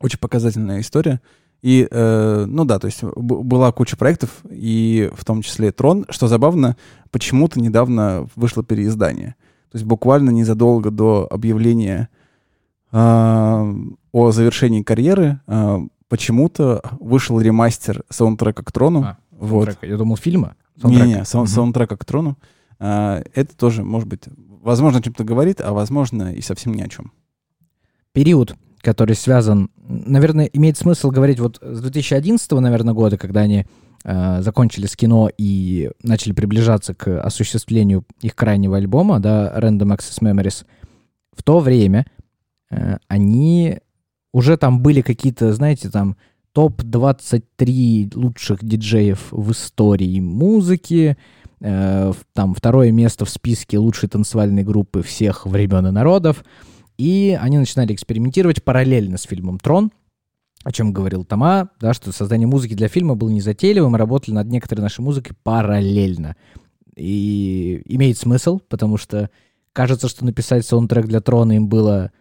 очень 0.00 0.18
показательная 0.18 0.80
история. 0.80 1.20
И, 1.62 1.88
э, 1.90 2.44
ну 2.46 2.64
да, 2.64 2.78
то 2.78 2.86
есть 2.86 3.02
была 3.02 3.72
куча 3.72 3.96
проектов, 3.96 4.30
и 4.48 5.10
в 5.14 5.24
том 5.24 5.42
числе 5.42 5.72
Трон. 5.72 6.06
Что 6.10 6.28
забавно, 6.28 6.76
почему-то 7.10 7.60
недавно 7.60 8.28
вышло 8.36 8.62
переиздание. 8.62 9.34
То 9.72 9.78
есть 9.78 9.84
буквально 9.84 10.30
незадолго 10.30 10.90
до 10.90 11.26
объявления 11.30 12.08
а, 12.92 13.66
о 14.12 14.30
завершении 14.30 14.82
карьеры 14.82 15.40
а, 15.46 15.80
почему-то 16.08 16.82
вышел 17.00 17.40
ремастер 17.40 18.02
саундтрека 18.10 18.64
к 18.64 18.72
Трону. 18.72 19.02
А, 19.04 19.16
вот. 19.30 19.76
Я 19.82 19.96
думал, 19.96 20.16
фильма. 20.16 20.56
Саундтрека. 20.80 21.06
Не-не, 21.08 21.24
сау- 21.24 21.42
Мгм. 21.42 21.48
саундтрека 21.48 21.96
к 21.96 22.04
Трону. 22.04 22.38
А, 22.78 23.22
это 23.34 23.56
тоже, 23.56 23.82
может 23.84 24.08
быть, 24.08 24.22
возможно, 24.62 24.98
о 24.98 25.02
чем-то 25.02 25.24
говорит, 25.24 25.60
а 25.60 25.72
возможно, 25.72 26.32
и 26.32 26.40
совсем 26.42 26.74
ни 26.74 26.82
о 26.82 26.88
чем. 26.88 27.12
период, 28.12 28.54
который 28.80 29.14
связан, 29.14 29.70
наверное, 29.86 30.46
имеет 30.46 30.78
смысл 30.78 31.10
говорить 31.10 31.38
вот 31.40 31.58
с 31.60 31.80
2011, 31.82 32.60
наверное, 32.60 32.94
года, 32.94 33.18
когда 33.18 33.40
они 33.40 33.66
э, 34.04 34.40
закончили 34.42 34.86
с 34.86 34.96
кино 34.96 35.28
и 35.36 35.90
начали 36.02 36.32
приближаться 36.32 36.94
к 36.94 37.20
осуществлению 37.20 38.04
их 38.20 38.34
крайнего 38.34 38.76
альбома, 38.78 39.18
да, 39.20 39.52
Random 39.58 39.96
Access 39.96 40.20
Memories. 40.22 40.64
В 41.36 41.42
то 41.42 41.58
время 41.60 42.06
э, 42.70 42.96
они 43.08 43.80
уже 44.36 44.58
там 44.58 44.80
были 44.80 45.00
какие-то, 45.00 45.50
знаете, 45.54 45.88
там 45.88 46.18
топ-23 46.52 48.12
лучших 48.14 48.62
диджеев 48.62 49.28
в 49.30 49.52
истории 49.52 50.20
музыки, 50.20 51.16
э, 51.62 52.12
там 52.34 52.54
второе 52.54 52.92
место 52.92 53.24
в 53.24 53.30
списке 53.30 53.78
лучшей 53.78 54.10
танцевальной 54.10 54.62
группы 54.62 55.02
всех 55.02 55.46
времен 55.46 55.86
и 55.86 55.90
народов. 55.90 56.44
И 56.98 57.38
они 57.40 57.56
начинали 57.56 57.94
экспериментировать 57.94 58.62
параллельно 58.62 59.16
с 59.16 59.22
фильмом 59.22 59.58
«Трон», 59.58 59.90
о 60.64 60.70
чем 60.70 60.92
говорил 60.92 61.24
Тома, 61.24 61.70
да, 61.80 61.94
что 61.94 62.12
создание 62.12 62.46
музыки 62.46 62.74
для 62.74 62.88
фильма 62.88 63.14
было 63.14 63.30
незатейливым, 63.30 63.92
мы 63.92 63.98
работали 63.98 64.34
над 64.34 64.48
некоторой 64.48 64.82
нашей 64.82 65.00
музыкой 65.00 65.34
параллельно. 65.42 66.36
И 66.94 67.80
имеет 67.86 68.18
смысл, 68.18 68.60
потому 68.68 68.98
что 68.98 69.30
кажется, 69.72 70.08
что 70.08 70.26
написать 70.26 70.66
саундтрек 70.66 71.06
для 71.06 71.22
«Трона» 71.22 71.52
им 71.52 71.68
было 71.68 72.12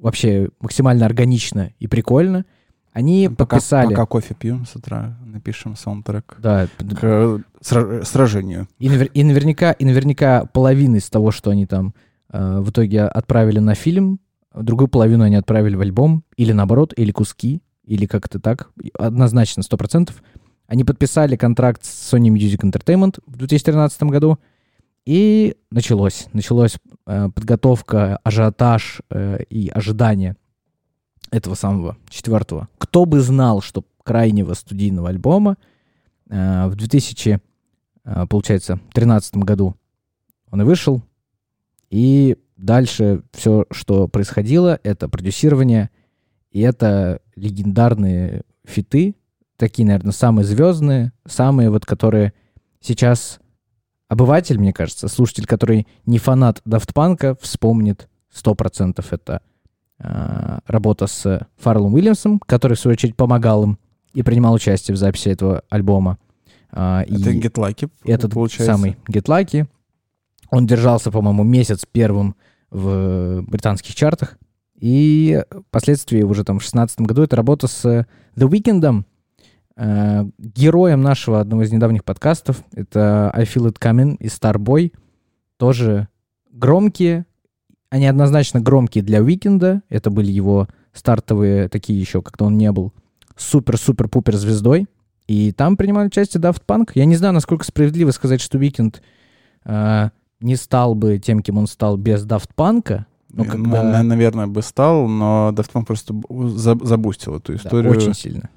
вообще 0.00 0.48
максимально 0.60 1.06
органично 1.06 1.72
и 1.78 1.86
прикольно. 1.86 2.44
Они 2.92 3.28
Пока, 3.28 3.56
подписали... 3.56 3.90
пока 3.90 4.06
кофе 4.06 4.34
пьем 4.34 4.66
с 4.66 4.74
утра, 4.74 5.16
напишем 5.24 5.76
саундтрек 5.76 6.36
Да, 6.38 6.66
к 6.66 6.98
э, 7.02 7.38
сра- 7.60 8.04
сражению. 8.04 8.66
И, 8.78 8.88
навер- 8.88 9.10
и 9.12 9.22
наверняка, 9.22 9.72
и 9.72 9.84
наверняка 9.84 10.46
половина 10.46 10.96
из 10.96 11.08
того, 11.08 11.30
что 11.30 11.50
они 11.50 11.66
там 11.66 11.94
э, 12.32 12.60
в 12.60 12.70
итоге 12.70 13.02
отправили 13.02 13.58
на 13.60 13.74
фильм, 13.74 14.20
другую 14.54 14.88
половину 14.88 15.24
они 15.24 15.36
отправили 15.36 15.76
в 15.76 15.80
альбом, 15.80 16.24
или 16.36 16.52
наоборот, 16.52 16.92
или 16.96 17.12
куски, 17.12 17.62
или 17.84 18.06
как-то 18.06 18.40
так, 18.40 18.70
однозначно, 18.98 19.62
сто 19.62 19.76
процентов. 19.76 20.22
Они 20.66 20.84
подписали 20.84 21.36
контракт 21.36 21.84
с 21.84 22.12
Sony 22.12 22.28
Music 22.28 22.60
Entertainment 22.60 23.20
в 23.26 23.36
2013 23.36 24.02
году, 24.04 24.38
и 25.08 25.56
началось. 25.70 26.26
Началась 26.34 26.76
э, 27.06 27.30
подготовка, 27.34 28.18
ажиотаж 28.24 29.00
э, 29.08 29.42
и 29.48 29.70
ожидание 29.70 30.36
этого 31.30 31.54
самого 31.54 31.96
четвертого. 32.10 32.68
Кто 32.76 33.06
бы 33.06 33.20
знал, 33.20 33.62
что 33.62 33.86
крайнего 34.04 34.52
студийного 34.52 35.08
альбома 35.08 35.56
э, 36.28 36.66
в 36.66 36.74
2000 36.76 37.40
а, 38.04 38.26
получается, 38.26 38.76
в 38.76 38.94
2013 38.94 39.36
году 39.36 39.76
он 40.50 40.60
и 40.60 40.64
вышел. 40.64 41.02
И 41.88 42.36
дальше 42.58 43.22
все, 43.32 43.64
что 43.70 44.08
происходило, 44.08 44.78
это 44.82 45.08
продюсирование, 45.08 45.88
и 46.50 46.60
это 46.60 47.22
легендарные 47.34 48.42
фиты, 48.64 49.14
такие, 49.56 49.86
наверное, 49.86 50.12
самые 50.12 50.44
звездные, 50.44 51.12
самые 51.26 51.70
вот, 51.70 51.86
которые 51.86 52.34
сейчас 52.80 53.40
обыватель, 54.08 54.58
мне 54.58 54.72
кажется, 54.72 55.08
слушатель, 55.08 55.46
который 55.46 55.86
не 56.06 56.18
фанат 56.18 56.60
Дафтпанка, 56.64 57.36
вспомнит 57.40 58.08
100% 58.34 59.04
это 59.10 59.42
а, 59.98 60.60
работа 60.66 61.06
с 61.06 61.46
Фарлом 61.56 61.94
Уильямсом, 61.94 62.40
который, 62.40 62.74
в 62.74 62.80
свою 62.80 62.94
очередь, 62.94 63.16
помогал 63.16 63.64
им 63.64 63.78
и 64.14 64.22
принимал 64.22 64.54
участие 64.54 64.94
в 64.94 64.98
записи 64.98 65.28
этого 65.28 65.62
альбома. 65.68 66.18
А, 66.70 67.02
Это 67.02 67.30
и 67.30 67.40
Get 67.40 67.54
Lucky, 67.54 67.90
этот 68.04 68.32
получается. 68.32 68.72
самый 68.74 68.96
Get 69.08 69.24
Lucky. 69.24 69.66
Он 70.50 70.66
держался, 70.66 71.10
по-моему, 71.10 71.44
месяц 71.44 71.84
первым 71.90 72.34
в 72.70 73.42
британских 73.42 73.94
чартах. 73.94 74.38
И 74.78 75.42
впоследствии 75.68 76.22
уже 76.22 76.44
там 76.44 76.58
в 76.60 76.62
16 76.62 77.00
году 77.00 77.22
это 77.22 77.36
работа 77.36 77.66
с 77.66 77.84
The 77.84 78.06
Weeknd, 78.48 79.00
э, 79.00 79.04
героем 79.78 81.02
нашего 81.02 81.40
одного 81.40 81.62
из 81.62 81.72
недавних 81.72 82.04
подкастов. 82.04 82.62
Это 82.72 83.30
I 83.34 83.44
Feel 83.44 83.72
It 83.72 83.78
Coming 83.78 84.16
и 84.18 84.26
Starboy. 84.26 84.92
Тоже 85.56 86.08
громкие. 86.50 87.26
Они 87.90 88.06
однозначно 88.06 88.60
громкие 88.60 89.04
для 89.04 89.22
Уикенда. 89.22 89.82
Это 89.88 90.10
были 90.10 90.30
его 90.32 90.68
стартовые 90.92 91.68
такие 91.68 91.98
еще, 92.00 92.22
когда 92.22 92.46
он 92.46 92.58
не 92.58 92.70
был 92.72 92.92
супер-супер-пупер 93.36 94.36
звездой. 94.36 94.86
И 95.26 95.52
там 95.52 95.76
принимали 95.76 96.06
участие 96.08 96.42
Daft 96.42 96.62
Punk. 96.66 96.90
Я 96.94 97.04
не 97.04 97.16
знаю, 97.16 97.34
насколько 97.34 97.64
справедливо 97.64 98.10
сказать, 98.10 98.40
что 98.40 98.58
Weekend 98.58 98.96
э, 99.64 100.10
не 100.40 100.56
стал 100.56 100.94
бы 100.94 101.18
тем, 101.18 101.40
кем 101.40 101.58
он 101.58 101.66
стал 101.66 101.96
без 101.96 102.26
Daft 102.26 102.50
Punk, 102.56 103.04
Ну, 103.32 103.44
когда- 103.44 103.82
на- 103.82 104.02
наверное, 104.02 104.46
бы 104.46 104.62
стал, 104.62 105.06
но 105.06 105.50
Daft 105.54 105.70
Punk 105.72 105.84
просто 105.86 106.14
забустил 106.84 107.36
эту 107.36 107.52
Да, 107.52 107.58
историю. 107.58 107.92
очень 107.92 108.14
сильно. 108.14 108.48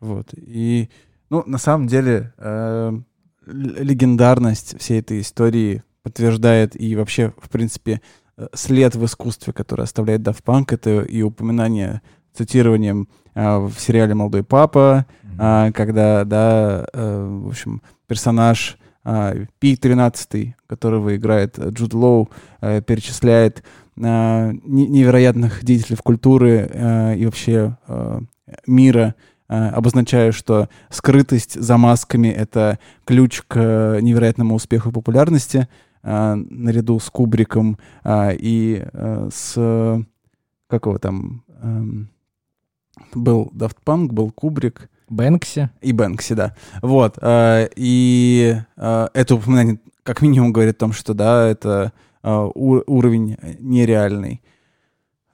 Вот. 0.00 0.28
И, 0.34 0.88
ну, 1.28 1.42
на 1.46 1.58
самом 1.58 1.86
деле, 1.86 2.32
э, 2.38 2.92
легендарность 3.46 4.78
всей 4.78 5.00
этой 5.00 5.20
истории 5.20 5.82
подтверждает 6.02 6.80
и 6.80 6.96
вообще, 6.96 7.32
в 7.38 7.48
принципе, 7.50 8.00
э, 8.36 8.48
след 8.54 8.94
в 8.94 9.04
искусстве, 9.04 9.52
который 9.52 9.84
оставляет 9.84 10.22
Daft 10.22 10.42
Punk, 10.44 10.66
это 10.70 11.02
и 11.02 11.22
упоминание 11.22 12.02
цитированием 12.32 13.08
э, 13.34 13.58
в 13.58 13.74
сериале 13.78 14.14
«Молодой 14.14 14.44
папа», 14.44 15.06
а, 15.42 15.72
когда, 15.72 16.24
да, 16.24 16.86
э, 16.92 17.40
в 17.44 17.48
общем, 17.48 17.80
персонаж 18.06 18.76
а, 19.02 19.34
Пи-13, 19.58 20.52
которого 20.66 21.16
играет 21.16 21.58
э, 21.58 21.70
Джуд 21.70 21.94
Лоу, 21.94 22.28
э, 22.60 22.82
перечисляет 22.82 23.64
не- 23.96 24.86
невероятных 24.86 25.64
деятелей 25.64 25.96
культуры 25.96 26.68
э, 26.70 27.16
и 27.16 27.24
вообще 27.24 27.78
э, 27.88 28.20
мира, 28.66 29.14
э, 29.50 29.68
обозначая, 29.68 30.32
что 30.32 30.68
скрытость 30.88 31.60
за 31.60 31.76
масками— 31.76 32.28
это 32.28 32.78
ключ 33.04 33.42
к 33.46 33.56
э, 33.56 34.00
невероятному 34.00 34.54
успеху 34.54 34.88
и 34.88 34.92
популярности, 34.92 35.68
э, 36.02 36.34
наряду 36.34 36.98
с 36.98 37.10
Кубриком 37.10 37.78
и 38.06 38.86
с... 39.30 40.04
Как 40.68 40.86
его 40.86 40.98
там... 40.98 41.42
эм, 41.62 42.10
был 43.12 43.50
Daft 43.54 43.78
Punk, 43.84 44.12
был 44.12 44.30
Кубрик, 44.30 44.88
Бэнкси. 45.08 45.70
и 45.80 45.92
Бэнкси, 45.92 46.34
да. 46.34 46.54
Вот. 46.80 47.18
И 47.20 48.56
это 48.76 49.34
упоминание 49.34 49.80
как 50.04 50.22
минимум 50.22 50.52
говорит 50.52 50.76
о 50.76 50.78
том, 50.78 50.92
что, 50.92 51.12
да, 51.12 51.48
это 51.48 51.92
уровень 52.22 53.36
нереальный. 53.58 54.42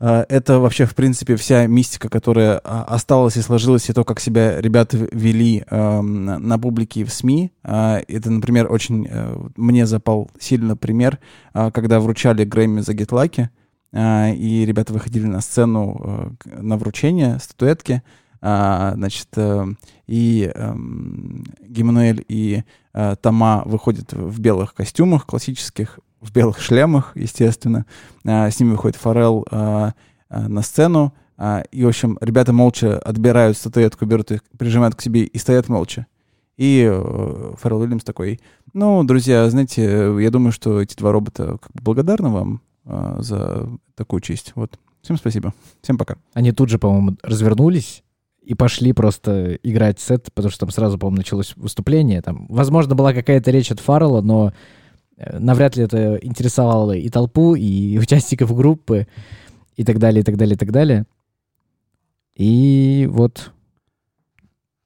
Э, 0.00 0.24
Это 0.28 0.58
вообще, 0.58 0.84
в 0.84 0.94
принципе, 0.94 1.36
вся 1.36 1.66
мистика, 1.66 2.08
которая 2.08 2.60
а, 2.64 2.84
осталась 2.84 3.36
и 3.36 3.42
сложилась, 3.42 3.88
и 3.88 3.92
то, 3.92 4.04
как 4.04 4.20
себя 4.20 4.60
ребята 4.60 4.96
вели 5.12 5.64
эм, 5.70 6.24
на 6.24 6.58
публике 6.58 7.00
и 7.00 7.04
в 7.04 7.12
СМИ. 7.12 7.52
Э, 7.64 8.00
Это, 8.08 8.30
например, 8.30 8.70
очень 8.70 9.06
э, 9.08 9.36
мне 9.56 9.86
запал 9.86 10.30
сильно 10.38 10.76
пример, 10.76 11.18
э, 11.54 11.70
когда 11.72 12.00
вручали 12.00 12.44
Грэмми 12.44 12.80
за 12.80 12.92
Lucky, 12.92 13.48
э, 13.92 14.34
и 14.34 14.64
ребята 14.66 14.92
выходили 14.92 15.26
на 15.26 15.40
сцену 15.40 16.34
э, 16.44 16.60
на 16.60 16.76
вручение 16.76 17.38
статуэтки, 17.38 18.02
а, 18.48 18.92
значит, 18.94 19.26
э, 19.34 19.66
и 20.06 20.52
эм, 20.54 21.42
Гимануэль 21.66 22.24
и 22.28 22.62
э, 22.94 23.16
Тома 23.20 23.64
выходят 23.64 24.12
в 24.12 24.38
белых 24.38 24.72
костюмах 24.72 25.26
классических, 25.26 25.98
в 26.20 26.30
белых 26.30 26.60
шлемах, 26.60 27.10
естественно. 27.16 27.86
А, 28.24 28.48
с 28.48 28.60
ними 28.60 28.70
выходит 28.70 28.94
Форел 28.98 29.44
а, 29.50 29.94
а, 30.28 30.48
на 30.48 30.62
сцену. 30.62 31.12
а, 31.36 31.64
и, 31.72 31.84
в 31.84 31.88
общем, 31.88 32.18
ребята 32.20 32.52
молча 32.52 33.00
отбирают 33.00 33.56
статуэтку, 33.56 34.06
берут 34.06 34.30
их, 34.30 34.44
прижимают 34.56 34.94
к 34.94 35.02
себе 35.02 35.24
и 35.24 35.38
стоят 35.38 35.68
молча. 35.68 36.06
И 36.56 36.88
э, 36.88 37.52
Фаррелл 37.58 37.80
Уильямс 37.80 38.04
такой, 38.04 38.38
ну, 38.72 39.02
друзья, 39.02 39.50
знаете, 39.50 39.82
э, 39.84 40.22
я 40.22 40.30
думаю, 40.30 40.52
что 40.52 40.80
эти 40.80 40.94
два 40.94 41.10
робота 41.10 41.58
как 41.60 41.72
бы 41.72 41.82
благодарны 41.82 42.28
вам 42.28 42.62
э, 42.84 43.16
за 43.18 43.68
такую 43.96 44.20
честь. 44.20 44.52
Вот. 44.54 44.78
Всем 45.02 45.16
спасибо. 45.16 45.52
Всем 45.82 45.98
пока. 45.98 46.16
Они 46.32 46.52
тут 46.52 46.68
же, 46.68 46.78
по-моему, 46.78 47.16
развернулись 47.24 48.04
и 48.46 48.54
пошли 48.54 48.92
просто 48.92 49.58
играть 49.64 49.98
сет, 49.98 50.32
потому 50.32 50.50
что 50.50 50.60
там 50.60 50.70
сразу, 50.70 50.98
по-моему, 50.98 51.18
началось 51.18 51.54
выступление. 51.56 52.22
Там, 52.22 52.46
возможно, 52.48 52.94
была 52.94 53.12
какая-то 53.12 53.50
речь 53.50 53.72
от 53.72 53.80
Фаррелла, 53.80 54.20
но 54.20 54.52
э, 55.16 55.38
навряд 55.40 55.76
ли 55.76 55.82
это 55.82 56.16
интересовало 56.22 56.92
и 56.92 57.08
толпу, 57.08 57.56
и 57.56 57.98
участников 58.00 58.54
группы, 58.54 59.08
и 59.74 59.82
так 59.82 59.98
далее, 59.98 60.20
и 60.20 60.24
так 60.24 60.36
далее, 60.36 60.54
и 60.54 60.58
так 60.58 60.70
далее. 60.70 61.06
И 62.36 63.08
вот 63.10 63.50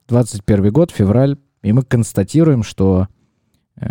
21 0.09 0.73
год, 0.73 0.91
февраль, 0.91 1.37
и 1.61 1.75
мы 1.75 1.83
констатируем, 1.83 2.63
что 2.63 3.09
э, 3.77 3.89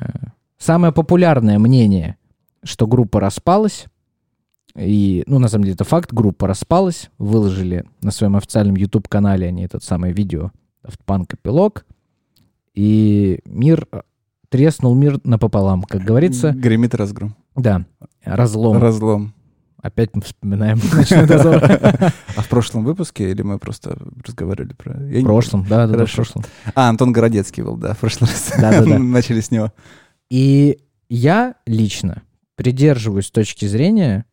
самое 0.58 0.91
популярное 0.91 1.60
мнение, 1.60 2.17
что 2.63 2.88
группа 2.88 3.19
распалась, 3.19 3.86
и, 4.80 5.24
ну, 5.28 5.39
на 5.39 5.48
самом 5.48 5.65
деле, 5.65 5.76
это 5.76 5.84
факт. 5.84 6.13
Группа 6.13 6.48
распалась, 6.48 7.10
выложили 7.18 7.86
на 8.02 8.12
своем 8.12 8.36
официальном 8.36 8.76
YouTube-канале 8.76 9.48
они 9.48 9.63
этот 9.63 9.84
самое 9.84 10.13
видео 10.13 10.52
Daft 10.86 11.00
Punk 11.06 11.36
эпилог. 11.36 11.86
И 12.74 13.42
мир 13.46 13.88
э, 13.92 14.02
треснул 14.50 14.96
мир 14.96 15.20
напополам, 15.24 15.84
как 15.84 16.04
говорится. 16.04 16.52
Гремит 16.52 16.96
разгром. 16.96 17.36
Да, 17.56 17.86
разлом. 18.24 18.78
Разлом. 18.78 19.34
Опять 19.82 20.13
мы 20.13 20.22
вспоминаем 20.22 20.80
«Ночной 20.94 21.26
дозор». 21.26 21.62
А 21.63 22.42
в 22.42 22.50
прошлом 22.50 22.84
выпуске 22.84 23.32
или 23.32 23.42
мы 23.42 23.60
просто 23.60 23.98
разговаривали 24.26 24.74
про... 24.74 24.94
В 24.94 25.24
прошлом, 25.24 25.65
да, 25.68 25.88
да, 25.88 25.98
да, 25.98 26.06
в 26.06 26.13
прошлом. 26.13 26.44
А, 26.76 26.89
Антон 26.89 27.12
Городецкий 27.13 27.63
был, 27.63 27.78
да, 27.78 27.94
в 27.94 28.00
прошлый 28.00 28.30
раз. 28.30 28.54
Да-да-да. 28.60 29.00
Начали 29.00 29.39
с 29.39 29.52
него. 29.52 29.72
И 30.30 30.80
я 31.10 31.56
лично 31.65 32.24
придерживаюсь 32.56 33.32
точки 33.32 33.65
зрения, 33.65 34.26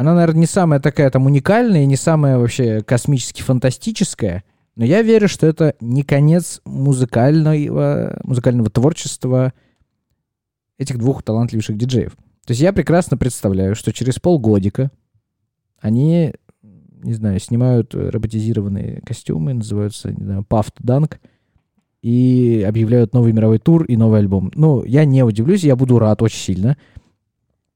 она, 0.00 0.14
наверное, 0.14 0.40
не 0.40 0.46
самая 0.46 0.80
такая 0.80 1.10
там 1.10 1.26
уникальная, 1.26 1.84
не 1.84 1.96
самая 1.96 2.38
вообще 2.38 2.80
космически 2.80 3.42
фантастическая, 3.42 4.44
но 4.74 4.86
я 4.86 5.02
верю, 5.02 5.28
что 5.28 5.46
это 5.46 5.74
не 5.78 6.04
конец 6.04 6.62
музыкального, 6.64 8.18
музыкального 8.24 8.70
творчества 8.70 9.52
этих 10.78 10.96
двух 10.96 11.22
талантливейших 11.22 11.76
диджеев. 11.76 12.12
То 12.46 12.52
есть 12.52 12.62
я 12.62 12.72
прекрасно 12.72 13.18
представляю, 13.18 13.74
что 13.74 13.92
через 13.92 14.18
полгодика 14.18 14.90
они, 15.82 16.32
не 16.62 17.12
знаю, 17.12 17.38
снимают 17.38 17.94
роботизированные 17.94 19.02
костюмы, 19.02 19.52
называются, 19.52 20.12
не 20.12 20.24
знаю, 20.24 20.46
Puffed 20.48 20.80
Dunk, 20.82 21.18
и 22.00 22.64
объявляют 22.66 23.12
новый 23.12 23.34
мировой 23.34 23.58
тур 23.58 23.84
и 23.84 23.98
новый 23.98 24.20
альбом. 24.20 24.50
Ну, 24.54 24.82
я 24.82 25.04
не 25.04 25.22
удивлюсь, 25.24 25.62
я 25.62 25.76
буду 25.76 25.98
рад 25.98 26.22
очень 26.22 26.38
сильно. 26.38 26.78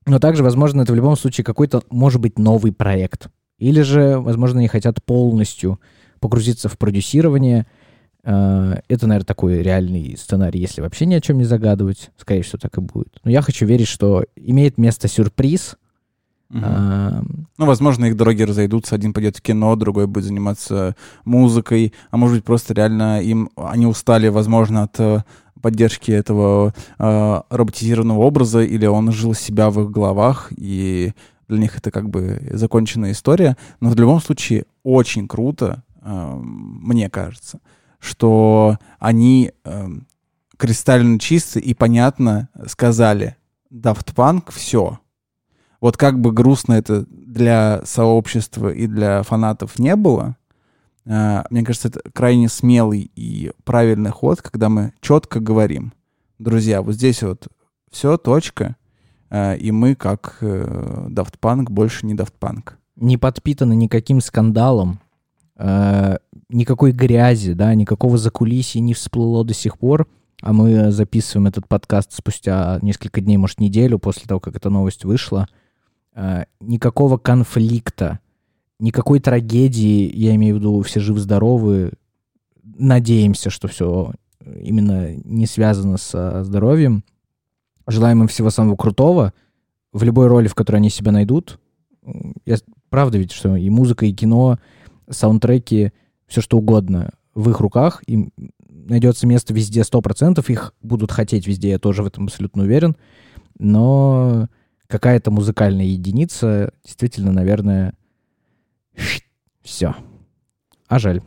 Но 0.06 0.18
также, 0.18 0.42
возможно, 0.42 0.82
это 0.82 0.92
в 0.92 0.96
любом 0.96 1.16
случае 1.16 1.44
какой-то, 1.44 1.82
может 1.90 2.20
быть, 2.20 2.38
новый 2.38 2.72
проект. 2.72 3.28
Или 3.58 3.82
же, 3.82 4.18
возможно, 4.18 4.58
они 4.58 4.68
хотят 4.68 5.02
полностью 5.02 5.80
погрузиться 6.20 6.68
в 6.68 6.76
продюсирование. 6.76 7.66
Э, 8.22 8.80
Это, 8.88 9.06
наверное, 9.06 9.26
такой 9.26 9.62
реальный 9.62 10.16
сценарий, 10.18 10.60
если 10.60 10.80
вообще 10.80 11.06
ни 11.06 11.14
о 11.14 11.20
чем 11.20 11.38
не 11.38 11.44
загадывать. 11.44 12.10
Скорее 12.18 12.42
всего, 12.42 12.58
так 12.60 12.76
и 12.76 12.80
будет. 12.80 13.18
Но 13.24 13.30
я 13.30 13.42
хочу 13.42 13.66
верить, 13.66 13.88
что 13.88 14.24
имеет 14.36 14.78
место 14.78 15.08
сюрприз. 15.08 15.76
Мгм. 16.50 16.64
А, 16.64 17.22
Ну, 17.56 17.66
возможно, 17.66 18.04
их 18.06 18.16
дороги 18.16 18.42
разойдутся. 18.42 18.94
Один 18.94 19.12
пойдет 19.12 19.36
в 19.36 19.42
кино, 19.42 19.74
другой 19.76 20.06
будет 20.06 20.24
заниматься 20.24 20.96
музыкой. 21.24 21.94
А 22.10 22.16
может 22.16 22.36
быть, 22.36 22.44
просто 22.44 22.74
реально 22.74 23.22
им 23.22 23.50
они 23.56 23.86
устали, 23.86 24.28
возможно, 24.28 24.82
от 24.82 25.00
э, 25.00 25.24
поддержки 25.64 26.10
этого 26.10 26.74
э, 26.98 27.40
роботизированного 27.48 28.20
образа, 28.20 28.60
или 28.60 28.84
он 28.84 29.10
жил 29.12 29.32
себя 29.32 29.70
в 29.70 29.80
их 29.80 29.90
головах, 29.90 30.52
и 30.54 31.14
для 31.48 31.58
них 31.58 31.78
это 31.78 31.90
как 31.90 32.10
бы 32.10 32.38
законченная 32.52 33.12
история. 33.12 33.56
Но 33.80 33.88
в 33.88 33.96
любом 33.96 34.20
случае 34.20 34.66
очень 34.82 35.26
круто, 35.26 35.82
э, 36.02 36.38
мне 36.42 37.08
кажется, 37.08 37.60
что 37.98 38.76
они 38.98 39.52
э, 39.64 39.88
кристально 40.58 41.18
чисто 41.18 41.60
и 41.60 41.72
понятно 41.72 42.50
сказали 42.66 43.36
Daft 43.72 44.14
Punk 44.14 44.52
все. 44.52 44.98
Вот 45.80 45.96
как 45.96 46.20
бы 46.20 46.30
грустно 46.30 46.74
это 46.74 47.06
для 47.08 47.80
сообщества 47.86 48.68
и 48.68 48.86
для 48.86 49.22
фанатов 49.22 49.78
не 49.78 49.96
было, 49.96 50.36
мне 51.04 51.62
кажется, 51.64 51.88
это 51.88 52.00
крайне 52.12 52.48
смелый 52.48 53.10
и 53.14 53.52
правильный 53.64 54.10
ход, 54.10 54.40
когда 54.40 54.68
мы 54.68 54.94
четко 55.00 55.38
говорим, 55.38 55.92
друзья, 56.38 56.82
вот 56.82 56.94
здесь 56.94 57.22
вот 57.22 57.48
все, 57.90 58.16
точка, 58.16 58.76
э, 59.30 59.56
и 59.56 59.70
мы, 59.70 59.94
как 59.94 60.38
э, 60.40 61.06
Daft 61.10 61.34
Punk, 61.40 61.70
больше 61.70 62.06
не 62.06 62.14
Daft 62.14 62.34
Punk. 62.40 62.72
не 62.96 63.16
подпитаны 63.16 63.74
никаким 63.74 64.20
скандалом, 64.20 65.00
э, 65.56 66.16
никакой 66.48 66.92
грязи, 66.92 67.52
да, 67.52 67.74
никакого 67.74 68.18
закулисья 68.18 68.80
не 68.80 68.94
всплыло 68.94 69.44
до 69.44 69.54
сих 69.54 69.78
пор, 69.78 70.06
а 70.40 70.52
мы 70.52 70.90
записываем 70.90 71.46
этот 71.46 71.68
подкаст 71.68 72.12
спустя 72.12 72.78
несколько 72.82 73.20
дней, 73.20 73.36
может, 73.36 73.60
неделю 73.60 73.98
после 73.98 74.26
того, 74.26 74.40
как 74.40 74.56
эта 74.56 74.70
новость 74.70 75.04
вышла. 75.04 75.48
Э, 76.14 76.44
никакого 76.60 77.16
конфликта, 77.16 78.20
никакой 78.78 79.20
трагедии, 79.20 80.10
я 80.14 80.34
имею 80.34 80.56
в 80.56 80.58
виду, 80.58 80.80
все 80.82 81.00
живы-здоровы. 81.00 81.92
Надеемся, 82.62 83.50
что 83.50 83.68
все 83.68 84.12
именно 84.44 85.14
не 85.16 85.46
связано 85.46 85.96
со 85.96 86.44
здоровьем. 86.44 87.04
Желаем 87.86 88.22
им 88.22 88.28
всего 88.28 88.50
самого 88.50 88.76
крутого 88.76 89.32
в 89.92 90.02
любой 90.02 90.26
роли, 90.26 90.48
в 90.48 90.54
которой 90.54 90.76
они 90.76 90.90
себя 90.90 91.12
найдут. 91.12 91.60
Я 92.44 92.56
правда 92.88 93.18
ведь, 93.18 93.32
что 93.32 93.56
и 93.56 93.70
музыка, 93.70 94.06
и 94.06 94.12
кино, 94.12 94.58
саундтреки, 95.08 95.92
все 96.26 96.40
что 96.40 96.58
угодно 96.58 97.10
в 97.34 97.50
их 97.50 97.60
руках, 97.60 98.02
им 98.06 98.32
найдется 98.68 99.26
место 99.26 99.54
везде 99.54 99.80
100%, 99.80 100.44
их 100.48 100.74
будут 100.82 101.10
хотеть 101.10 101.46
везде, 101.46 101.70
я 101.70 101.78
тоже 101.78 102.02
в 102.02 102.06
этом 102.06 102.24
абсолютно 102.24 102.64
уверен. 102.64 102.96
Но 103.58 104.48
какая-то 104.86 105.30
музыкальная 105.30 105.86
единица, 105.86 106.72
действительно, 106.84 107.32
наверное, 107.32 107.94
все. 109.62 109.94
А 110.88 110.98
жаль. 110.98 111.22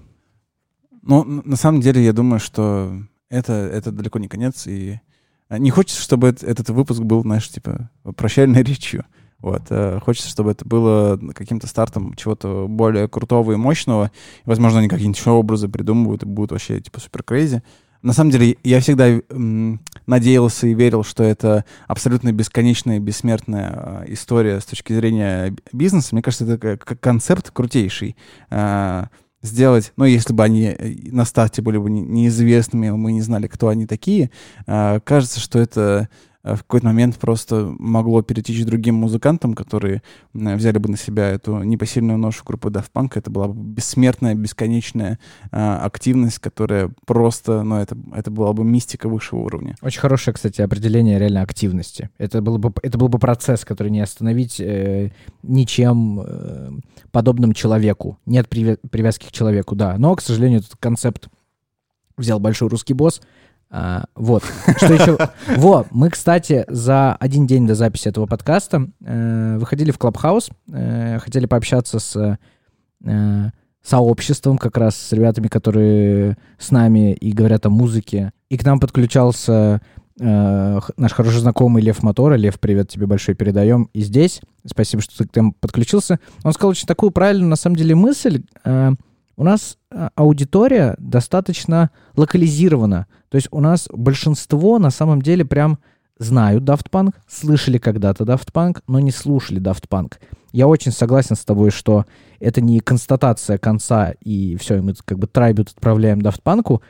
Ну, 1.01 1.23
на 1.23 1.55
самом 1.55 1.81
деле, 1.81 2.03
я 2.03 2.13
думаю, 2.13 2.39
что 2.39 2.93
это, 3.29 3.53
это 3.53 3.91
далеко 3.91 4.19
не 4.19 4.27
конец, 4.27 4.67
и 4.67 4.99
а, 5.49 5.57
не 5.57 5.69
хочется, 5.71 6.01
чтобы 6.01 6.29
эт- 6.29 6.45
этот 6.45 6.69
выпуск 6.69 7.01
был, 7.01 7.21
знаешь, 7.21 7.49
типа, 7.49 7.89
прощальной 8.15 8.63
речью. 8.63 9.05
Вот. 9.39 9.63
э, 9.69 9.99
Хочется, 10.01 10.29
чтобы 10.29 10.51
это 10.51 10.65
было 10.65 11.17
каким-то 11.33 11.67
стартом 11.67 12.15
чего-то 12.15 12.67
более 12.67 13.07
крутого 13.07 13.51
и 13.51 13.55
мощного. 13.55 14.11
Возможно, 14.45 14.79
они 14.79 14.87
какие-нибудь 14.89 15.19
еще 15.19 15.29
образы 15.31 15.67
придумывают 15.69 16.23
и 16.23 16.25
будут 16.25 16.51
вообще, 16.51 16.81
типа, 16.81 16.99
супер 16.99 17.23
крейзи. 17.23 17.61
На 18.01 18.13
самом 18.13 18.31
деле, 18.31 18.57
я 18.63 18.79
всегда 18.79 19.21
надеялся 20.07 20.65
и 20.67 20.73
верил, 20.73 21.03
что 21.03 21.23
это 21.23 21.65
абсолютно 21.87 22.31
бесконечная, 22.31 22.99
бессмертная 22.99 23.67
а, 23.67 24.03
история 24.07 24.59
с 24.59 24.65
точки 24.65 24.93
зрения 24.93 25.55
бизнеса. 25.71 26.09
Мне 26.13 26.23
кажется, 26.23 26.45
это 26.45 26.77
концепт 26.77 27.51
крутейший. 27.51 28.15
А, 28.49 29.09
Сделать, 29.43 29.93
ну, 29.97 30.05
если 30.05 30.33
бы 30.33 30.43
они 30.43 30.63
э, 30.63 30.95
на 31.11 31.23
старте 31.23 31.61
были 31.61 31.77
бы 31.77 31.91
не- 31.91 32.01
неизвестными, 32.01 32.89
мы 32.89 33.11
не 33.11 33.21
знали, 33.21 33.45
кто 33.45 33.67
они 33.67 33.85
такие, 33.85 34.31
кажется, 34.65 35.39
что 35.39 35.59
это 35.59 36.09
в 36.55 36.59
какой-то 36.59 36.87
момент 36.87 37.17
просто 37.17 37.75
могло 37.77 38.21
перетечь 38.21 38.63
другим 38.65 38.95
музыкантам, 38.95 39.53
которые 39.53 40.01
м, 40.33 40.55
взяли 40.55 40.77
бы 40.77 40.89
на 40.89 40.97
себя 40.97 41.29
эту 41.29 41.63
непосильную 41.63 42.17
ношу 42.17 42.43
группы 42.45 42.69
Daft 42.69 42.91
Punk. 42.93 43.11
Это 43.15 43.29
была 43.29 43.47
бы 43.47 43.61
бессмертная, 43.61 44.35
бесконечная 44.35 45.19
а, 45.51 45.83
активность, 45.85 46.39
которая 46.39 46.91
просто, 47.05 47.63
ну, 47.63 47.77
это, 47.77 47.97
это 48.13 48.31
была 48.31 48.53
бы 48.53 48.63
мистика 48.63 49.09
высшего 49.09 49.39
уровня. 49.39 49.75
Очень 49.81 49.99
хорошее, 49.99 50.33
кстати, 50.33 50.61
определение 50.61 51.19
реально 51.19 51.41
активности. 51.41 52.09
Это, 52.17 52.41
было 52.41 52.57
бы, 52.57 52.73
это 52.81 52.97
был 52.97 53.09
бы 53.09 53.19
процесс, 53.19 53.65
который 53.65 53.91
не 53.91 54.01
остановить 54.01 54.59
э, 54.59 55.11
ничем 55.43 56.21
э, 56.25 56.71
подобным 57.11 57.53
человеку. 57.53 58.19
Нет 58.25 58.47
привя- 58.49 58.77
привязки 58.89 59.27
к 59.27 59.31
человеку, 59.31 59.75
да. 59.75 59.97
Но, 59.97 60.15
к 60.15 60.21
сожалению, 60.21 60.59
этот 60.59 60.75
концепт 60.77 61.29
взял 62.17 62.39
большой 62.39 62.69
русский 62.69 62.93
босс. 62.93 63.21
А, 63.69 64.05
вот. 64.15 64.43
Что 64.77 64.93
еще? 64.93 65.17
Во, 65.57 65.85
мы, 65.91 66.09
кстати, 66.09 66.65
за 66.67 67.15
один 67.15 67.47
день 67.47 67.67
до 67.67 67.75
записи 67.75 68.07
этого 68.07 68.25
подкаста 68.25 68.87
э, 69.03 69.57
выходили 69.59 69.91
в 69.91 69.97
Клабхаус, 69.97 70.49
э, 70.71 71.19
хотели 71.19 71.45
пообщаться 71.45 71.99
с 71.99 72.37
э, 73.05 73.49
сообществом, 73.83 74.57
как 74.57 74.77
раз 74.77 74.95
с 74.95 75.11
ребятами, 75.11 75.47
которые 75.47 76.37
с 76.57 76.71
нами 76.71 77.13
и 77.13 77.31
говорят 77.31 77.65
о 77.65 77.69
музыке. 77.69 78.31
И 78.49 78.57
к 78.57 78.65
нам 78.65 78.79
подключался 78.79 79.81
э, 80.19 80.79
наш 80.97 81.13
хороший 81.13 81.39
знакомый 81.39 81.81
Лев 81.81 82.03
Мотора. 82.03 82.35
Лев, 82.35 82.59
привет 82.59 82.89
тебе 82.89 83.05
большой 83.05 83.35
передаем. 83.35 83.89
И 83.93 84.01
здесь, 84.01 84.41
спасибо, 84.65 85.01
что 85.01 85.17
ты 85.17 85.27
к 85.27 85.35
нам 85.35 85.53
подключился. 85.53 86.19
Он 86.43 86.53
сказал 86.53 86.71
очень 86.71 86.87
такую 86.87 87.11
правильную, 87.11 87.49
на 87.49 87.55
самом 87.55 87.75
деле, 87.75 87.95
мысль. 87.95 88.43
Э, 88.63 88.91
у 89.37 89.43
нас 89.43 89.77
э, 89.91 90.09
аудитория 90.15 90.95
достаточно 90.97 91.91
локализирована. 92.15 93.05
То 93.29 93.35
есть 93.35 93.47
у 93.51 93.61
нас 93.61 93.87
большинство 93.91 94.79
на 94.79 94.89
самом 94.89 95.21
деле 95.21 95.45
прям 95.45 95.79
знают 96.17 96.63
Daft 96.63 96.89
Punk, 96.91 97.13
слышали 97.27 97.77
когда-то 97.77 98.23
Daft 98.23 98.51
Punk, 98.51 98.81
но 98.87 98.99
не 98.99 99.11
слушали 99.11 99.61
Daft 99.61 99.87
Punk. 99.87 100.15
Я 100.51 100.67
очень 100.67 100.91
согласен 100.91 101.35
с 101.35 101.45
тобой, 101.45 101.69
что 101.69 102.05
это 102.39 102.61
не 102.61 102.79
констатация 102.79 103.59
конца, 103.59 104.13
и 104.21 104.55
все, 104.57 104.77
и 104.77 104.81
мы 104.81 104.95
как 105.05 105.19
бы 105.19 105.27
трайбют 105.27 105.69
отправляем 105.69 106.19
Daft 106.19 106.41
Punk'у. 106.43 106.81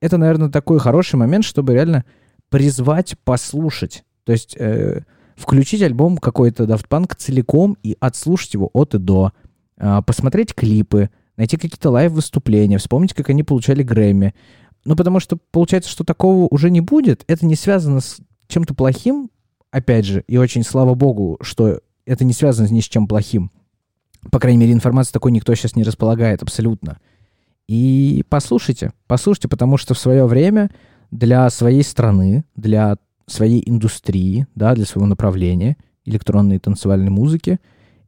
Это, 0.00 0.18
наверное, 0.18 0.50
такой 0.50 0.78
хороший 0.78 1.16
момент, 1.16 1.46
чтобы 1.46 1.72
реально 1.72 2.04
призвать 2.50 3.16
послушать. 3.24 4.04
То 4.24 4.32
есть 4.32 4.56
э, 4.58 5.04
включить 5.36 5.80
альбом 5.80 6.18
какой-то 6.18 6.64
Daft 6.64 6.88
Punk 6.88 7.14
целиком 7.16 7.78
и 7.82 7.96
отслушать 7.98 8.52
его 8.52 8.68
от 8.74 8.94
и 8.94 8.98
до. 8.98 9.32
А, 9.78 10.02
посмотреть 10.02 10.54
клипы, 10.54 11.08
найти 11.36 11.56
какие-то 11.56 11.90
лайв-выступления, 11.90 12.78
вспомнить, 12.78 13.14
как 13.14 13.30
они 13.30 13.42
получали 13.42 13.82
Грэмми. 13.82 14.34
Ну, 14.84 14.96
потому 14.96 15.20
что 15.20 15.38
получается, 15.50 15.90
что 15.90 16.04
такого 16.04 16.46
уже 16.50 16.70
не 16.70 16.80
будет. 16.80 17.24
Это 17.26 17.46
не 17.46 17.56
связано 17.56 18.00
с 18.00 18.18
чем-то 18.48 18.74
плохим, 18.74 19.30
опять 19.70 20.04
же, 20.04 20.24
и 20.28 20.36
очень 20.36 20.62
слава 20.62 20.94
богу, 20.94 21.38
что 21.40 21.80
это 22.06 22.24
не 22.24 22.32
связано 22.32 22.68
ни 22.68 22.80
с 22.80 22.84
чем 22.84 23.08
плохим. 23.08 23.50
По 24.30 24.38
крайней 24.38 24.58
мере, 24.58 24.72
информации 24.72 25.12
такой 25.12 25.32
никто 25.32 25.54
сейчас 25.54 25.76
не 25.76 25.82
располагает 25.82 26.42
абсолютно. 26.42 26.98
И 27.66 28.24
послушайте, 28.28 28.92
послушайте, 29.06 29.48
потому 29.48 29.76
что 29.76 29.94
в 29.94 29.98
свое 29.98 30.26
время 30.26 30.70
для 31.10 31.48
своей 31.50 31.82
страны, 31.82 32.44
для 32.56 32.98
своей 33.26 33.62
индустрии, 33.68 34.46
да, 34.54 34.74
для 34.74 34.84
своего 34.84 35.06
направления 35.06 35.76
электронной 36.04 36.58
танцевальной 36.58 37.10
музыки, 37.10 37.58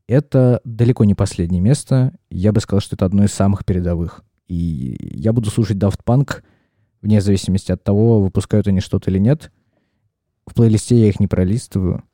это 0.06 0.60
далеко 0.64 1.04
не 1.04 1.14
последнее 1.14 1.60
место. 1.60 2.14
Я 2.30 2.52
бы 2.52 2.60
сказал, 2.60 2.80
что 2.80 2.96
это 2.96 3.04
одно 3.04 3.24
из 3.24 3.32
самых 3.32 3.64
передовых. 3.64 4.24
И 4.46 4.96
я 5.00 5.32
буду 5.32 5.50
слушать 5.50 5.76
Daft 5.76 6.00
Punk 6.04 6.42
вне 7.02 7.20
зависимости 7.20 7.72
от 7.72 7.82
того, 7.82 8.20
выпускают 8.20 8.68
они 8.68 8.80
что-то 8.80 9.10
или 9.10 9.18
нет. 9.18 9.52
В 10.46 10.54
плейлисте 10.54 10.96
я 10.96 11.08
их 11.08 11.20
не 11.20 11.26
пролистываю 11.26 12.04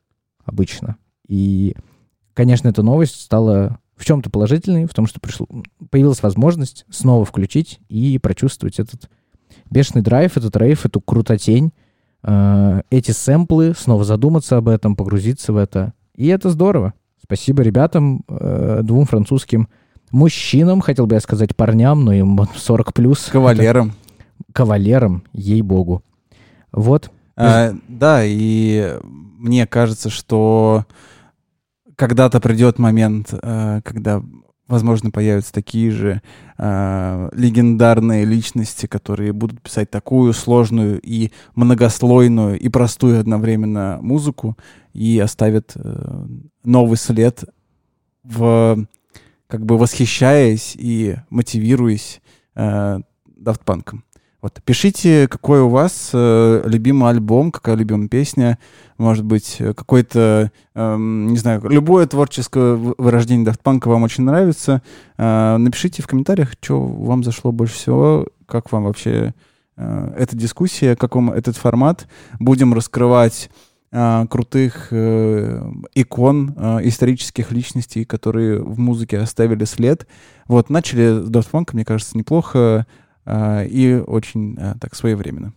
обычно. 0.45 0.97
И, 1.27 1.77
конечно, 2.35 2.69
эта 2.69 2.83
новость 2.83 3.21
стала 3.21 3.79
в 3.97 4.05
чем-то 4.05 4.31
положительной, 4.31 4.87
в 4.87 4.95
том, 4.95 5.07
что 5.07 5.21
пришло, 5.21 5.47
появилась 5.91 6.23
возможность 6.23 6.87
снова 6.91 7.25
включить 7.25 7.81
и 7.89 8.19
прочувствовать 8.19 8.81
этот 8.81 9.11
бешеный 9.71 10.03
драйв, 10.03 10.37
этот 10.37 10.57
рейв, 10.57 10.85
эту 10.85 11.01
крутотень, 11.01 11.73
э, 12.23 12.83
эти 12.91 13.11
сэмплы, 13.13 13.75
снова 13.77 14.05
задуматься 14.05 14.57
об 14.57 14.69
этом, 14.69 14.97
погрузиться 14.97 15.53
в 15.53 15.57
это. 15.57 15.93
И 16.15 16.27
это 16.27 16.51
здорово. 16.51 16.95
Спасибо 17.33 17.63
ребятам, 17.63 18.25
э, 18.29 18.81
двум 18.83 19.07
французским 19.07 19.67
мужчинам, 20.11 20.83
хотел 20.83 21.07
бы 21.07 21.15
я 21.15 21.21
сказать 21.23 21.57
парням, 21.57 22.05
но 22.05 22.13
им 22.13 22.37
вот 22.37 22.51
40 22.55 22.93
плюс. 22.93 23.31
Кавалером. 23.33 23.95
Кавалерам, 24.53 25.25
ей-богу. 25.33 26.05
Вот. 26.73 27.11
А, 27.35 27.73
да, 27.89 28.21
и 28.23 28.99
мне 29.03 29.67
кажется, 29.67 30.11
что 30.11 30.85
когда-то 31.97 32.39
придет 32.39 32.79
момент, 32.79 33.33
а, 33.33 33.81
когда, 33.81 34.23
возможно, 34.73 35.11
появятся 35.11 35.53
такие 35.53 35.91
же 35.91 36.23
а, 36.57 37.29
легендарные 37.33 38.25
личности, 38.25 38.87
которые 38.87 39.33
будут 39.35 39.61
писать 39.61 39.91
такую 39.91 40.33
сложную 40.33 40.99
и 41.01 41.31
многослойную 41.55 42.59
и 42.59 42.69
простую 42.71 43.21
одновременно 43.21 43.99
музыку 44.01 44.57
и 44.95 45.19
оставят 45.19 45.73
э, 45.75 46.27
новый 46.65 46.97
след 46.97 47.45
в 48.25 48.87
как 49.47 49.67
бы 49.67 49.77
восхищаясь 49.77 50.75
и 50.79 51.17
мотивируясь 51.29 52.23
э, 52.55 52.99
Daft 53.39 53.65
Punk. 53.67 53.99
Вот, 54.43 54.61
пишите, 54.65 55.29
какой 55.29 55.61
у 55.61 55.69
вас 55.69 56.11
э, 56.13 56.63
любимый 56.67 57.09
альбом, 57.11 57.53
какая 57.53 57.77
любимая 57.77 58.09
песня, 58.09 58.59
может 58.99 59.25
быть, 59.25 59.59
э, 59.61 59.73
какой-то, 59.73 60.51
эм, 60.75 61.29
не 61.29 61.37
знаю, 61.37 61.63
любое 61.71 62.09
творческое 62.09 62.75
вы- 62.75 62.97
вырождение 62.99 63.47
Daft 63.47 63.89
вам 63.89 64.03
очень 64.03 64.25
нравится. 64.25 64.83
Э, 65.17 65.59
напишите 65.59 66.03
в 66.03 66.09
комментариях, 66.09 66.55
что 66.61 66.85
вам 66.85 67.23
зашло 67.23 67.53
больше 67.53 67.75
всего, 67.75 68.27
как 68.47 68.73
вам 68.73 68.83
вообще 68.83 69.33
э, 69.77 70.15
эта 70.19 70.37
дискуссия, 70.37 70.97
как 70.97 71.15
вам 71.15 71.31
этот 71.31 71.57
формат. 71.57 72.09
Будем 72.41 72.75
раскрывать 72.75 73.49
э, 73.93 74.27
крутых 74.29 74.89
э, 74.91 75.63
икон, 75.95 76.53
э, 76.57 76.79
исторических 76.89 77.53
личностей, 77.53 78.05
которые 78.05 78.61
в 78.61 78.77
музыке 78.81 79.19
оставили 79.19 79.67
след. 79.67 80.09
Вот, 80.49 80.69
начали 80.69 81.23
с 81.23 81.31
Daft 81.31 81.51
Punk, 81.53 81.71
мне 81.75 81.85
кажется, 81.85 82.19
неплохо 82.19 82.59
э, 82.59 82.93
и 83.69 84.03
очень 84.07 84.57
э, 84.59 84.75
так 84.81 84.95
своевременно. 84.95 85.53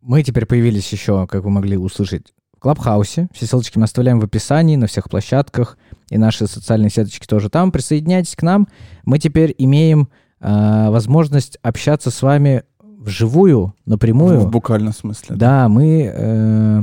Мы 0.00 0.22
теперь 0.22 0.46
появились 0.46 0.90
еще, 0.92 1.26
как 1.26 1.44
вы 1.44 1.50
могли 1.50 1.76
услышать, 1.76 2.32
в 2.56 2.60
Клабхаусе. 2.60 3.28
Все 3.32 3.46
ссылочки 3.46 3.78
мы 3.78 3.84
оставляем 3.84 4.20
в 4.20 4.24
описании 4.24 4.76
на 4.76 4.86
всех 4.86 5.10
площадках. 5.10 5.76
И 6.10 6.18
наши 6.18 6.46
социальные 6.46 6.90
сеточки 6.90 7.26
тоже 7.26 7.50
там. 7.50 7.72
Присоединяйтесь 7.72 8.36
к 8.36 8.42
нам. 8.42 8.68
Мы 9.04 9.18
теперь 9.18 9.54
имеем 9.58 10.08
э, 10.40 10.90
возможность 10.90 11.58
общаться 11.62 12.10
с 12.10 12.22
вами 12.22 12.62
вживую, 12.80 13.74
напрямую. 13.84 14.40
В 14.40 14.50
буквальном 14.50 14.92
смысле. 14.92 15.36
Да, 15.36 15.68
мы 15.68 16.12
э, 16.14 16.82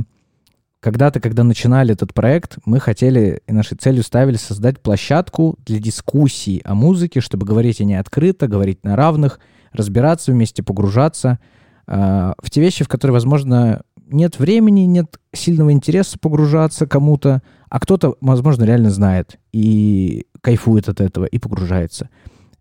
когда-то, 0.80 1.20
когда 1.20 1.44
начинали 1.44 1.92
этот 1.92 2.14
проект, 2.14 2.58
мы 2.64 2.80
хотели 2.80 3.42
и 3.46 3.52
нашей 3.52 3.76
целью 3.76 4.02
ставили 4.02 4.36
создать 4.36 4.80
площадку 4.80 5.58
для 5.64 5.78
дискуссий 5.78 6.62
о 6.64 6.74
музыке, 6.74 7.20
чтобы 7.20 7.46
говорить 7.46 7.80
о 7.80 7.84
ней 7.84 7.96
открыто, 7.96 8.48
говорить 8.48 8.84
на 8.84 8.96
равных, 8.96 9.40
разбираться 9.72 10.32
вместе, 10.32 10.62
погружаться 10.62 11.38
э, 11.86 12.32
в 12.42 12.50
те 12.50 12.60
вещи, 12.60 12.84
в 12.84 12.88
которые, 12.88 13.12
возможно, 13.12 13.82
нет 14.06 14.38
времени, 14.38 14.80
нет 14.82 15.18
сильного 15.32 15.72
интереса 15.72 16.18
погружаться 16.18 16.86
кому-то, 16.86 17.42
а 17.68 17.80
кто-то, 17.80 18.16
возможно, 18.20 18.64
реально 18.64 18.90
знает 18.90 19.38
и 19.52 20.26
кайфует 20.40 20.88
от 20.88 21.00
этого 21.00 21.24
и 21.24 21.38
погружается. 21.38 22.08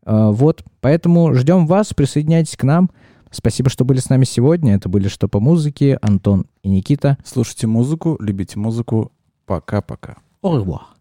Э, 0.05 0.30
вот, 0.32 0.64
поэтому 0.82 1.34
ждем 1.34 1.68
вас, 1.68 1.93
присоединяйтесь 1.93 2.57
к 2.57 2.64
нам. 2.64 2.89
Спасибо, 3.32 3.70
что 3.70 3.86
были 3.86 3.99
с 3.99 4.10
нами 4.10 4.24
сегодня. 4.24 4.76
Это 4.76 4.89
были 4.89 5.07
«Что 5.07 5.28
по 5.28 5.39
музыке», 5.39 5.99
Антон 6.01 6.47
и 6.64 6.70
Никита. 6.70 7.18
Слушайте 7.24 7.68
музыку, 7.68 8.18
любите 8.20 8.57
музыку. 8.57 9.12
Пока-пока. 9.45 10.18
Au 10.41 10.53
revoir. 10.53 10.98